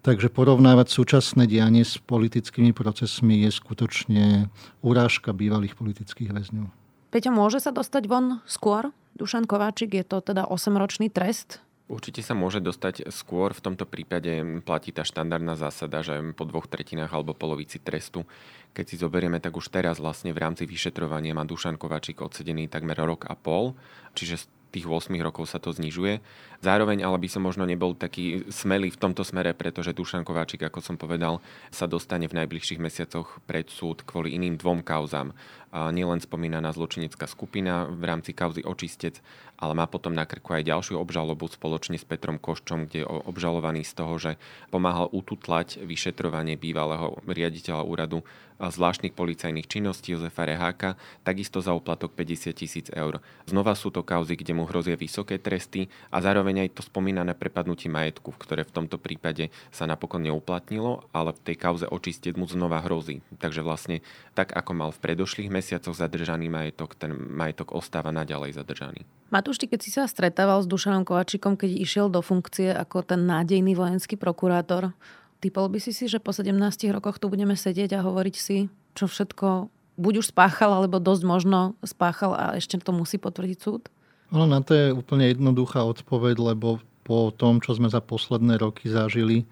Takže 0.00 0.32
porovnávať 0.32 0.88
súčasné 0.88 1.44
dianie 1.50 1.84
s 1.84 2.00
politickými 2.00 2.72
procesmi 2.72 3.44
je 3.44 3.50
skutočne 3.52 4.48
urážka 4.80 5.36
bývalých 5.36 5.76
politických 5.76 6.32
väzňov. 6.32 6.70
Peťo, 7.10 7.34
môže 7.34 7.60
sa 7.60 7.74
dostať 7.74 8.08
von 8.08 8.40
skôr? 8.48 8.88
Dušan 9.18 9.44
Kováčik, 9.44 9.92
je 9.98 10.04
to 10.06 10.22
teda 10.22 10.48
8-ročný 10.48 11.10
trest? 11.10 11.60
Určite 11.86 12.18
sa 12.18 12.34
môže 12.34 12.58
dostať 12.58 13.14
skôr. 13.14 13.54
V 13.54 13.62
tomto 13.62 13.86
prípade 13.86 14.62
platí 14.66 14.90
tá 14.90 15.06
štandardná 15.06 15.54
zásada, 15.54 16.02
že 16.02 16.18
po 16.34 16.42
dvoch 16.42 16.66
tretinách 16.66 17.14
alebo 17.14 17.30
polovici 17.30 17.78
trestu, 17.78 18.26
keď 18.74 18.84
si 18.90 18.96
zoberieme, 18.98 19.38
tak 19.38 19.54
už 19.54 19.70
teraz 19.70 20.02
vlastne 20.02 20.34
v 20.34 20.42
rámci 20.42 20.66
vyšetrovania 20.66 21.30
má 21.30 21.46
Dušan 21.46 21.78
Kovačík 21.78 22.18
odsedený 22.18 22.66
takmer 22.66 22.98
rok 22.98 23.30
a 23.30 23.38
pol, 23.38 23.78
čiže 24.18 24.50
tých 24.76 24.84
8 24.84 25.08
rokov 25.24 25.48
sa 25.48 25.56
to 25.56 25.72
znižuje. 25.72 26.20
Zároveň 26.60 27.00
ale 27.00 27.16
by 27.16 27.28
som 27.32 27.40
možno 27.40 27.64
nebol 27.64 27.96
taký 27.96 28.44
smelý 28.52 28.92
v 28.92 29.00
tomto 29.00 29.24
smere, 29.24 29.56
pretože 29.56 29.96
Dušan 29.96 30.20
Kováčik, 30.20 30.68
ako 30.68 30.84
som 30.84 31.00
povedal, 31.00 31.40
sa 31.72 31.88
dostane 31.88 32.28
v 32.28 32.44
najbližších 32.44 32.76
mesiacoch 32.76 33.40
pred 33.48 33.72
súd 33.72 34.04
kvôli 34.04 34.36
iným 34.36 34.60
dvom 34.60 34.84
kauzám. 34.84 35.32
nielen 35.72 36.20
spomínaná 36.20 36.76
zločinecká 36.76 37.24
skupina 37.24 37.88
v 37.88 38.02
rámci 38.04 38.36
kauzy 38.36 38.60
Očistec, 38.68 39.24
ale 39.56 39.72
má 39.72 39.88
potom 39.88 40.12
na 40.12 40.28
krku 40.28 40.52
aj 40.52 40.68
ďalšiu 40.68 41.00
obžalobu 41.00 41.48
spoločne 41.48 41.96
s 41.96 42.04
Petrom 42.04 42.36
Koščom, 42.36 42.88
kde 42.88 43.02
je 43.02 43.08
obžalovaný 43.08 43.82
z 43.82 43.92
toho, 43.96 44.14
že 44.20 44.32
pomáhal 44.68 45.08
ututlať 45.12 45.80
vyšetrovanie 45.80 46.60
bývalého 46.60 47.16
riaditeľa 47.24 47.82
úradu 47.84 48.20
zvláštnych 48.60 49.12
policajných 49.12 49.68
činností 49.68 50.16
Jozefa 50.16 50.48
Reháka, 50.48 50.96
takisto 51.22 51.60
za 51.60 51.76
uplatok 51.76 52.16
50 52.16 52.56
tisíc 52.56 52.86
eur. 52.92 53.20
Znova 53.44 53.76
sú 53.76 53.92
to 53.92 54.00
kauzy, 54.00 54.36
kde 54.36 54.56
mu 54.56 54.64
hrozia 54.64 54.96
vysoké 54.96 55.36
tresty 55.36 55.92
a 56.08 56.24
zároveň 56.24 56.66
aj 56.66 56.80
to 56.80 56.82
spomínané 56.84 57.36
prepadnutie 57.36 57.92
majetku, 57.92 58.32
ktoré 58.36 58.64
v 58.64 58.72
tomto 58.72 58.96
prípade 58.96 59.52
sa 59.68 59.84
napokon 59.84 60.24
neuplatnilo, 60.24 61.04
ale 61.12 61.36
v 61.36 61.52
tej 61.52 61.56
kauze 61.60 61.86
očistieť 61.88 62.40
mu 62.40 62.48
znova 62.48 62.80
hrozí. 62.80 63.20
Takže 63.36 63.60
vlastne 63.60 64.00
tak, 64.32 64.56
ako 64.56 64.72
mal 64.72 64.90
v 64.92 65.02
predošlých 65.02 65.52
mesiacoch 65.52 65.92
zadržaný 65.92 66.48
majetok, 66.48 66.96
ten 66.96 67.12
majetok 67.12 67.76
ostáva 67.76 68.08
naďalej 68.12 68.56
zadržaný. 68.56 69.04
Matúš, 69.26 69.58
keď 69.58 69.80
si 69.82 69.90
sa 69.90 70.06
stretával 70.06 70.62
s 70.62 70.70
Dušanom 70.70 71.02
Kovačikom, 71.02 71.58
keď 71.58 71.82
išiel 71.82 72.06
do 72.06 72.22
funkcie 72.22 72.70
ako 72.70 73.02
ten 73.02 73.26
nádejný 73.26 73.74
vojenský 73.74 74.14
prokurátor, 74.14 74.94
typol 75.40 75.68
by 75.68 75.78
si 75.82 75.92
si, 75.92 76.06
že 76.08 76.22
po 76.22 76.32
17 76.32 76.54
rokoch 76.92 77.20
tu 77.20 77.28
budeme 77.28 77.54
sedieť 77.54 77.96
a 77.96 78.04
hovoriť 78.04 78.36
si, 78.36 78.68
čo 78.96 79.06
všetko 79.06 79.68
buď 79.96 80.14
už 80.20 80.32
spáchal, 80.32 80.76
alebo 80.76 81.00
dosť 81.00 81.22
možno 81.24 81.58
spáchal 81.80 82.36
a 82.36 82.44
ešte 82.56 82.76
to 82.80 82.92
musí 82.92 83.16
potvrdiť 83.16 83.58
súd? 83.58 83.88
No, 84.28 84.44
na 84.44 84.60
to 84.60 84.74
je 84.74 84.86
úplne 84.92 85.32
jednoduchá 85.32 85.86
odpoveď, 85.86 86.54
lebo 86.54 86.82
po 87.06 87.30
tom, 87.30 87.62
čo 87.62 87.78
sme 87.78 87.86
za 87.86 88.02
posledné 88.02 88.58
roky 88.58 88.90
zažili, 88.90 89.46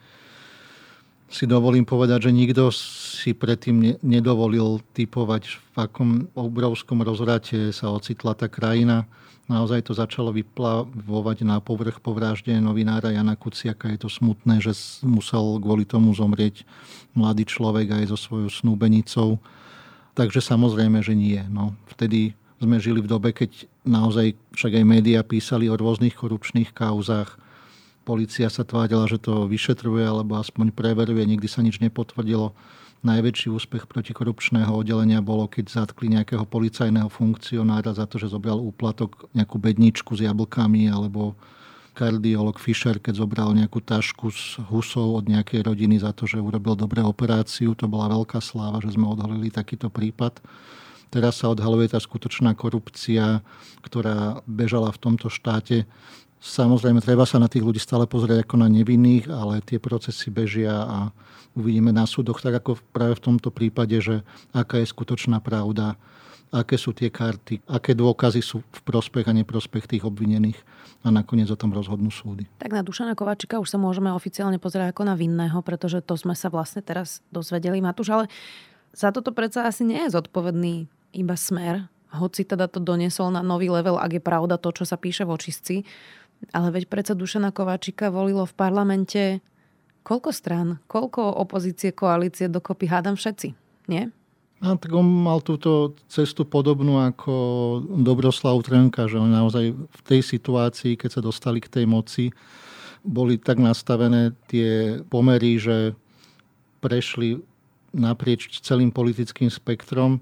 si 1.31 1.51
dovolím 1.51 1.87
povedať, 1.87 2.31
že 2.31 2.37
nikto 2.37 2.71
si 2.71 3.35
predtým 3.35 3.99
nedovolil 4.05 4.83
typovať, 4.95 5.43
v 5.75 5.77
akom 5.79 6.11
obrovskom 6.37 7.03
rozvrate 7.03 7.75
sa 7.75 7.91
ocitla 7.91 8.39
tá 8.39 8.47
krajina. 8.47 9.09
Naozaj 9.45 9.89
to 9.89 9.93
začalo 9.93 10.33
vyplavovať 10.33 11.45
na 11.45 11.61
povrch 11.61 12.01
po 12.01 12.17
vražde 12.17 12.57
novinára 12.57 13.13
Jana 13.13 13.37
Kuciaka. 13.37 13.93
Je 13.93 14.01
to 14.01 14.09
smutné, 14.09 14.65
že 14.65 14.73
musel 15.05 15.61
kvôli 15.61 15.85
tomu 15.85 16.17
zomrieť 16.17 16.65
mladý 17.13 17.45
človek 17.45 17.93
aj 17.93 18.05
so 18.09 18.17
svojou 18.17 18.49
snúbenicou. 18.49 19.37
Takže 20.17 20.41
samozrejme, 20.41 21.05
že 21.05 21.13
nie. 21.13 21.41
No, 21.53 21.77
vtedy 21.93 22.33
sme 22.57 22.81
žili 22.81 23.05
v 23.05 23.11
dobe, 23.11 23.37
keď 23.37 23.69
naozaj 23.85 24.33
však 24.57 24.81
aj 24.81 24.85
médiá 24.89 25.21
písali 25.21 25.69
o 25.69 25.77
rôznych 25.77 26.17
korupčných 26.17 26.73
kauzách 26.73 27.37
Polícia 28.05 28.53
sa 28.53 28.69
tvárila, 28.69 29.09
že 29.09 29.17
to 29.17 29.49
vyšetruje 29.49 30.05
alebo 30.05 30.37
aspoň 30.37 30.77
preveruje, 30.77 31.25
nikdy 31.25 31.49
sa 31.49 31.65
nič 31.65 31.81
nepotvrdilo. 31.81 32.53
Najväčší 33.05 33.53
úspech 33.53 33.85
protikorupčného 33.85 34.73
oddelenia 34.73 35.21
bolo, 35.21 35.45
keď 35.45 35.85
zatkli 35.85 36.09
nejakého 36.09 36.49
policajného 36.49 37.13
funkcionára 37.13 37.93
za 37.93 38.09
to, 38.09 38.17
že 38.17 38.33
zobral 38.33 38.57
úplatok 38.57 39.29
nejakú 39.37 39.61
bedničku 39.61 40.17
s 40.17 40.25
jablkami 40.25 40.89
alebo 40.89 41.37
kardiolog 41.93 42.57
Fischer, 42.57 42.97
keď 42.97 43.21
zobral 43.21 43.53
nejakú 43.53 43.85
tašku 43.85 44.33
s 44.33 44.57
husou 44.73 45.21
od 45.21 45.29
nejakej 45.29 45.69
rodiny 45.69 46.01
za 46.01 46.17
to, 46.17 46.25
že 46.25 46.41
urobil 46.41 46.81
dobré 46.81 47.05
operáciu. 47.05 47.77
To 47.77 47.85
bola 47.85 48.09
veľká 48.09 48.41
sláva, 48.41 48.81
že 48.81 48.97
sme 48.97 49.05
odhalili 49.05 49.53
takýto 49.53 49.93
prípad. 49.93 50.41
Teraz 51.13 51.45
sa 51.45 51.53
odhaluje 51.53 51.93
tá 51.93 52.01
skutočná 52.01 52.59
korupcia, 52.59 53.45
ktorá 53.85 54.41
bežala 54.49 54.91
v 54.91 54.99
tomto 54.99 55.29
štáte 55.31 55.87
Samozrejme, 56.45 57.01
treba 57.01 57.25
sa 57.25 57.41
na 57.41 57.49
tých 57.49 57.65
ľudí 57.65 57.81
stále 57.81 58.05
pozrieť 58.05 58.45
ako 58.45 58.61
na 58.61 58.69
nevinných, 58.69 59.33
ale 59.33 59.65
tie 59.65 59.81
procesy 59.81 60.29
bežia 60.29 60.77
a 60.77 60.99
uvidíme 61.57 61.89
na 61.89 62.05
súdoch, 62.05 62.45
tak 62.45 62.61
ako 62.61 62.77
práve 62.93 63.17
v 63.17 63.25
tomto 63.25 63.49
prípade, 63.49 63.97
že 63.97 64.21
aká 64.53 64.77
je 64.77 64.93
skutočná 64.93 65.41
pravda, 65.41 65.97
aké 66.53 66.77
sú 66.77 66.93
tie 66.93 67.09
karty, 67.09 67.65
aké 67.65 67.97
dôkazy 67.97 68.45
sú 68.45 68.61
v 68.61 68.81
prospech 68.85 69.25
a 69.25 69.33
neprospech 69.33 69.89
tých 69.89 70.05
obvinených 70.05 70.61
a 71.01 71.09
nakoniec 71.09 71.49
o 71.49 71.57
tom 71.57 71.73
rozhodnú 71.73 72.13
súdy. 72.13 72.45
Tak 72.61 72.77
na 72.77 72.85
Dušana 72.85 73.17
Kovačika 73.17 73.57
už 73.57 73.73
sa 73.73 73.81
môžeme 73.81 74.13
oficiálne 74.13 74.61
pozerať 74.61 74.93
ako 74.93 75.09
na 75.09 75.17
vinného, 75.17 75.65
pretože 75.65 76.05
to 76.05 76.13
sme 76.13 76.37
sa 76.37 76.53
vlastne 76.53 76.85
teraz 76.85 77.25
dozvedeli, 77.33 77.81
Matúš, 77.81 78.13
ale 78.13 78.25
za 78.93 79.17
toto 79.17 79.33
predsa 79.33 79.65
asi 79.65 79.81
nie 79.81 79.99
je 80.05 80.13
zodpovedný 80.13 80.93
iba 81.17 81.41
smer, 81.41 81.89
hoci 82.15 82.47
teda 82.47 82.71
to 82.71 82.79
doniesol 82.79 83.35
na 83.35 83.43
nový 83.43 83.67
level, 83.67 83.99
ak 83.99 84.21
je 84.21 84.23
pravda 84.23 84.55
to, 84.55 84.71
čo 84.71 84.87
sa 84.87 84.95
píše 84.95 85.27
v 85.27 85.35
očistci. 85.35 85.77
Ale 86.53 86.69
veď 86.71 86.85
predsa 86.87 87.13
Dušana 87.17 87.51
Kováčika 87.51 88.13
volilo 88.13 88.45
v 88.45 88.55
parlamente 88.55 89.23
koľko 90.05 90.31
strán, 90.31 90.69
koľko 90.85 91.41
opozície, 91.41 91.91
koalície 91.97 92.53
dokopy 92.53 92.87
hádam 92.87 93.17
všetci, 93.17 93.49
nie? 93.89 94.13
A 94.65 94.77
tak 94.81 94.93
on 94.97 95.05
mal 95.05 95.45
túto 95.45 95.93
cestu 96.09 96.49
podobnú 96.49 96.97
ako 97.01 97.33
Dobroslav 98.01 98.65
Trnka, 98.65 99.11
že 99.11 99.21
on 99.21 99.29
naozaj 99.29 99.77
v 99.77 100.01
tej 100.07 100.21
situácii, 100.25 100.97
keď 100.97 101.21
sa 101.21 101.25
dostali 101.25 101.61
k 101.61 101.69
tej 101.69 101.85
moci, 101.85 102.33
boli 103.05 103.37
tak 103.37 103.61
nastavené 103.61 104.33
tie 104.49 105.01
pomery, 105.13 105.61
že 105.61 105.93
prešli 106.81 107.45
naprieč 107.93 108.65
celým 108.65 108.89
politickým 108.89 109.53
spektrom 109.53 110.21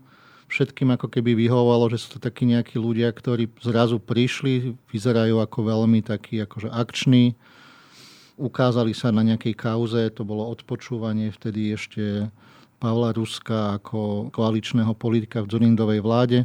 všetkým 0.52 0.92
ako 0.92 1.08
keby 1.08 1.32
vyhovovalo, 1.32 1.88
že 1.88 1.96
sú 1.96 2.16
to 2.16 2.18
takí 2.20 2.44
nejakí 2.44 2.76
ľudia, 2.76 3.08
ktorí 3.08 3.48
zrazu 3.64 3.96
prišli, 3.96 4.76
vyzerajú 4.92 5.40
ako 5.40 5.58
veľmi 5.64 6.04
takí 6.04 6.44
akože 6.44 6.68
akční, 6.68 7.32
ukázali 8.36 8.92
sa 8.92 9.08
na 9.08 9.24
nejakej 9.24 9.56
kauze, 9.56 10.12
to 10.12 10.28
bolo 10.28 10.52
odpočúvanie 10.52 11.32
vtedy 11.32 11.72
ešte 11.72 12.28
Pavla 12.76 13.16
Ruska 13.16 13.80
ako 13.80 14.28
koaličného 14.28 14.92
politika 14.92 15.40
v 15.40 15.48
Dzurindovej 15.48 16.00
vláde. 16.04 16.38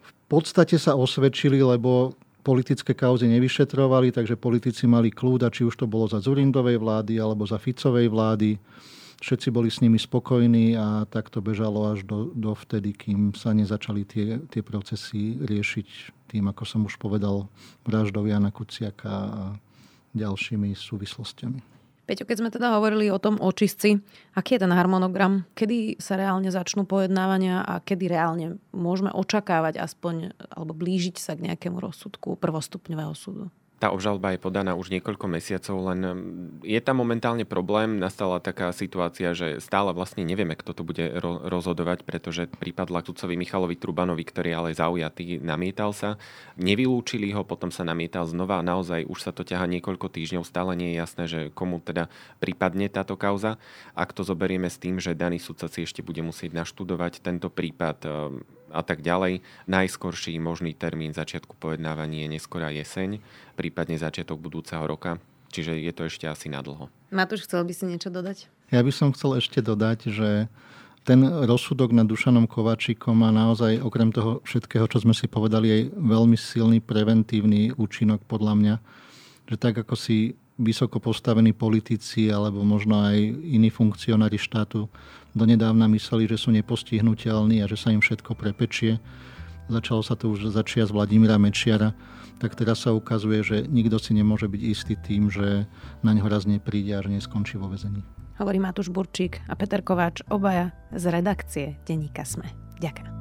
V 0.00 0.12
podstate 0.30 0.80
sa 0.80 0.96
osvedčili, 0.96 1.60
lebo 1.60 2.16
politické 2.40 2.96
kauzy 2.96 3.28
nevyšetrovali, 3.28 4.14
takže 4.14 4.40
politici 4.40 4.88
mali 4.88 5.12
kľúd, 5.12 5.44
či 5.52 5.68
už 5.68 5.76
to 5.76 5.84
bolo 5.84 6.08
za 6.08 6.22
Zurindovej 6.22 6.80
vlády 6.80 7.20
alebo 7.20 7.44
za 7.44 7.60
Ficovej 7.60 8.08
vlády 8.08 8.56
všetci 9.20 9.48
boli 9.52 9.68
s 9.68 9.84
nimi 9.84 10.00
spokojní 10.00 10.74
a 10.74 11.04
tak 11.06 11.28
to 11.28 11.44
bežalo 11.44 11.92
až 11.92 12.02
do, 12.08 12.32
do 12.32 12.56
vtedy, 12.56 12.96
kým 12.96 13.36
sa 13.36 13.52
nezačali 13.52 14.02
tie, 14.08 14.40
tie 14.48 14.64
procesy 14.64 15.36
riešiť 15.38 15.88
tým, 16.32 16.48
ako 16.48 16.62
som 16.64 16.80
už 16.88 16.96
povedal, 16.96 17.46
vraždou 17.84 18.24
Jana 18.24 18.50
Kuciaka 18.50 19.12
a 19.12 19.44
ďalšími 20.16 20.74
súvislostiami. 20.74 21.60
Peťo, 22.10 22.26
keď 22.26 22.36
sme 22.42 22.50
teda 22.50 22.74
hovorili 22.74 23.06
o 23.06 23.22
tom 23.22 23.38
očistci, 23.38 24.02
aký 24.34 24.58
je 24.58 24.66
ten 24.66 24.74
harmonogram? 24.74 25.46
Kedy 25.54 26.02
sa 26.02 26.18
reálne 26.18 26.50
začnú 26.50 26.82
pojednávania 26.82 27.62
a 27.62 27.78
kedy 27.78 28.10
reálne 28.10 28.58
môžeme 28.74 29.14
očakávať 29.14 29.78
aspoň 29.78 30.34
alebo 30.50 30.74
blížiť 30.74 31.22
sa 31.22 31.38
k 31.38 31.46
nejakému 31.46 31.78
rozsudku 31.78 32.34
prvostupňového 32.34 33.14
súdu? 33.14 33.54
Tá 33.80 33.88
obžalba 33.88 34.36
je 34.36 34.44
podaná 34.44 34.76
už 34.76 34.92
niekoľko 34.92 35.24
mesiacov, 35.24 35.76
len 35.88 36.00
mm, 36.04 36.68
je 36.68 36.80
tam 36.84 37.00
momentálne 37.00 37.48
problém. 37.48 37.96
Nastala 37.96 38.36
taká 38.36 38.76
situácia, 38.76 39.32
že 39.32 39.56
stále 39.56 39.96
vlastne 39.96 40.20
nevieme, 40.20 40.52
kto 40.52 40.76
to 40.76 40.82
bude 40.84 41.00
rozhodovať, 41.48 42.04
pretože 42.04 42.44
prípad 42.60 42.92
sudcovi 42.92 43.40
Michalovi 43.40 43.80
Trubanovi, 43.80 44.20
ktorý 44.20 44.52
ale 44.52 44.76
zaujatý, 44.76 45.40
namietal 45.40 45.96
sa. 45.96 46.20
Nevylúčili 46.60 47.32
ho, 47.32 47.40
potom 47.40 47.72
sa 47.72 47.80
namietal 47.80 48.28
znova. 48.28 48.60
Naozaj 48.60 49.08
už 49.08 49.18
sa 49.24 49.32
to 49.32 49.48
ťaha 49.48 49.64
niekoľko 49.64 50.12
týždňov. 50.12 50.44
Stále 50.44 50.76
nie 50.76 50.92
je 50.92 51.00
jasné, 51.00 51.24
že 51.24 51.40
komu 51.48 51.80
teda 51.80 52.12
prípadne 52.36 52.92
táto 52.92 53.16
kauza. 53.16 53.56
Ak 53.96 54.12
to 54.12 54.28
zoberieme 54.28 54.68
s 54.68 54.76
tým, 54.76 55.00
že 55.00 55.16
daný 55.16 55.40
sudca 55.40 55.72
si 55.72 55.88
ešte 55.88 56.04
bude 56.04 56.20
musieť 56.20 56.52
naštudovať 56.52 57.24
tento 57.24 57.48
prípad 57.48 58.04
a 58.70 58.82
tak 58.86 59.02
ďalej. 59.04 59.44
Najskorší 59.66 60.38
možný 60.38 60.72
termín 60.74 61.12
začiatku 61.12 61.58
pojednávania 61.58 62.26
je 62.26 62.40
neskorá 62.40 62.70
jeseň, 62.70 63.20
prípadne 63.58 63.98
začiatok 63.98 64.40
budúceho 64.40 64.82
roka. 64.86 65.18
Čiže 65.50 65.82
je 65.82 65.92
to 65.92 66.06
ešte 66.06 66.30
asi 66.30 66.46
na 66.46 66.62
dlho. 66.62 66.86
Matúš, 67.10 67.50
chcel 67.50 67.66
by 67.66 67.74
si 67.74 67.84
niečo 67.90 68.06
dodať? 68.06 68.46
Ja 68.70 68.86
by 68.86 68.92
som 68.94 69.10
chcel 69.10 69.42
ešte 69.42 69.58
dodať, 69.58 70.06
že 70.06 70.46
ten 71.02 71.26
rozsudok 71.26 71.90
nad 71.90 72.06
Dušanom 72.06 72.46
Kovačikom 72.46 73.18
má 73.18 73.34
naozaj, 73.34 73.82
okrem 73.82 74.14
toho 74.14 74.44
všetkého, 74.46 74.86
čo 74.86 75.02
sme 75.02 75.16
si 75.16 75.26
povedali, 75.26 75.66
aj 75.72 75.82
veľmi 75.96 76.36
silný 76.38 76.78
preventívny 76.78 77.74
účinok 77.74 78.22
podľa 78.30 78.54
mňa. 78.54 78.74
Že 79.50 79.56
tak, 79.58 79.74
ako 79.82 79.98
si 79.98 80.38
vysoko 80.60 81.00
postavení 81.00 81.56
politici 81.56 82.28
alebo 82.28 82.60
možno 82.60 83.00
aj 83.00 83.16
iní 83.40 83.72
funkcionári 83.72 84.36
štátu 84.36 84.86
donedávna 85.32 85.88
mysleli, 85.90 86.28
že 86.28 86.36
sú 86.36 86.52
nepostihnutelní 86.52 87.64
a 87.64 87.70
že 87.70 87.80
sa 87.80 87.88
im 87.90 88.04
všetko 88.04 88.36
prepečie. 88.36 89.00
Začalo 89.70 90.02
sa 90.02 90.18
to 90.18 90.34
už 90.34 90.50
začia 90.50 90.84
z 90.84 90.90
Vladimíra 90.90 91.38
Mečiara, 91.38 91.94
tak 92.42 92.58
teraz 92.58 92.82
sa 92.82 92.90
ukazuje, 92.90 93.38
že 93.44 93.56
nikto 93.70 94.00
si 94.02 94.16
nemôže 94.16 94.50
byť 94.50 94.62
istý 94.64 94.94
tým, 94.98 95.30
že 95.30 95.70
na 96.02 96.10
ňo 96.16 96.26
raz 96.26 96.48
nepríde 96.48 96.96
a 96.96 97.04
že 97.04 97.12
neskončí 97.12 97.54
vo 97.60 97.70
vezení. 97.70 98.02
Hovorí 98.40 98.56
Matúš 98.56 98.88
Burčík 98.88 99.44
a 99.46 99.54
Peter 99.54 99.84
Kováč, 99.84 100.24
obaja 100.32 100.72
z 100.96 101.04
redakcie 101.12 101.66
Deníka 101.84 102.24
Sme. 102.24 102.48
Ďakujem. 102.80 103.20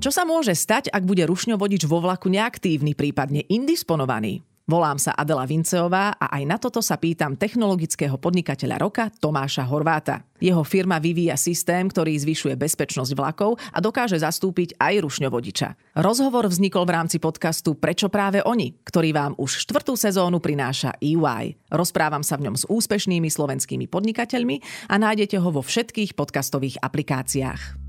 Čo 0.00 0.10
sa 0.14 0.22
môže 0.24 0.56
stať, 0.56 0.88
ak 0.88 1.02
bude 1.04 1.26
rušňovodič 1.28 1.84
vo 1.84 2.00
vlaku 2.00 2.32
neaktívny, 2.32 2.96
prípadne 2.96 3.44
indisponovaný? 3.46 4.55
Volám 4.66 4.98
sa 4.98 5.14
Adela 5.14 5.46
Vinceová 5.46 6.18
a 6.18 6.26
aj 6.26 6.42
na 6.42 6.58
toto 6.58 6.82
sa 6.82 6.98
pýtam 6.98 7.38
technologického 7.38 8.18
podnikateľa 8.18 8.82
roka 8.82 9.06
Tomáša 9.14 9.62
Horváta. 9.62 10.26
Jeho 10.42 10.66
firma 10.66 10.98
vyvíja 10.98 11.38
systém, 11.38 11.86
ktorý 11.86 12.18
zvyšuje 12.18 12.58
bezpečnosť 12.58 13.14
vlakov 13.14 13.62
a 13.70 13.78
dokáže 13.78 14.18
zastúpiť 14.18 14.74
aj 14.82 15.06
rušňovodiča. 15.06 16.02
Rozhovor 16.02 16.50
vznikol 16.50 16.82
v 16.82 16.98
rámci 16.98 17.22
podcastu 17.22 17.78
Prečo 17.78 18.10
práve 18.10 18.42
oni, 18.42 18.74
ktorý 18.82 19.14
vám 19.14 19.32
už 19.38 19.62
štvrtú 19.62 19.94
sezónu 19.94 20.42
prináša 20.42 20.98
EY. 20.98 21.54
Rozprávam 21.70 22.26
sa 22.26 22.34
v 22.34 22.50
ňom 22.50 22.58
s 22.58 22.66
úspešnými 22.66 23.30
slovenskými 23.30 23.86
podnikateľmi 23.86 24.90
a 24.90 24.98
nájdete 24.98 25.38
ho 25.38 25.54
vo 25.54 25.62
všetkých 25.62 26.18
podcastových 26.18 26.82
aplikáciách. 26.82 27.85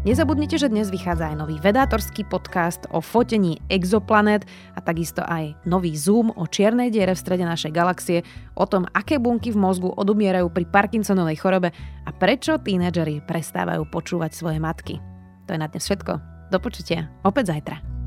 Nezabudnite, 0.00 0.56
že 0.56 0.72
dnes 0.72 0.88
vychádza 0.88 1.28
aj 1.28 1.44
nový 1.44 1.60
vedátorský 1.60 2.24
podcast 2.24 2.88
o 2.88 3.04
fotení 3.04 3.60
exoplanet 3.68 4.48
a 4.72 4.80
takisto 4.80 5.20
aj 5.20 5.52
nový 5.68 5.92
Zoom 5.92 6.32
o 6.40 6.48
čiernej 6.48 6.88
diere 6.88 7.12
v 7.12 7.20
strede 7.20 7.44
našej 7.44 7.68
galaxie, 7.68 8.24
o 8.56 8.64
tom, 8.64 8.88
aké 8.96 9.20
bunky 9.20 9.52
v 9.52 9.60
mozgu 9.60 9.92
odumierajú 9.92 10.48
pri 10.56 10.64
Parkinsonovej 10.72 11.36
chorobe 11.36 11.76
a 12.08 12.10
prečo 12.16 12.56
tínedžeri 12.56 13.28
prestávajú 13.28 13.92
počúvať 13.92 14.32
svoje 14.32 14.56
matky. 14.56 14.96
To 15.44 15.52
je 15.52 15.60
na 15.60 15.68
dnes 15.68 15.84
všetko. 15.84 16.12
Do 16.48 16.56
počutia. 16.64 17.12
Opäť 17.20 17.52
zajtra. 17.52 17.99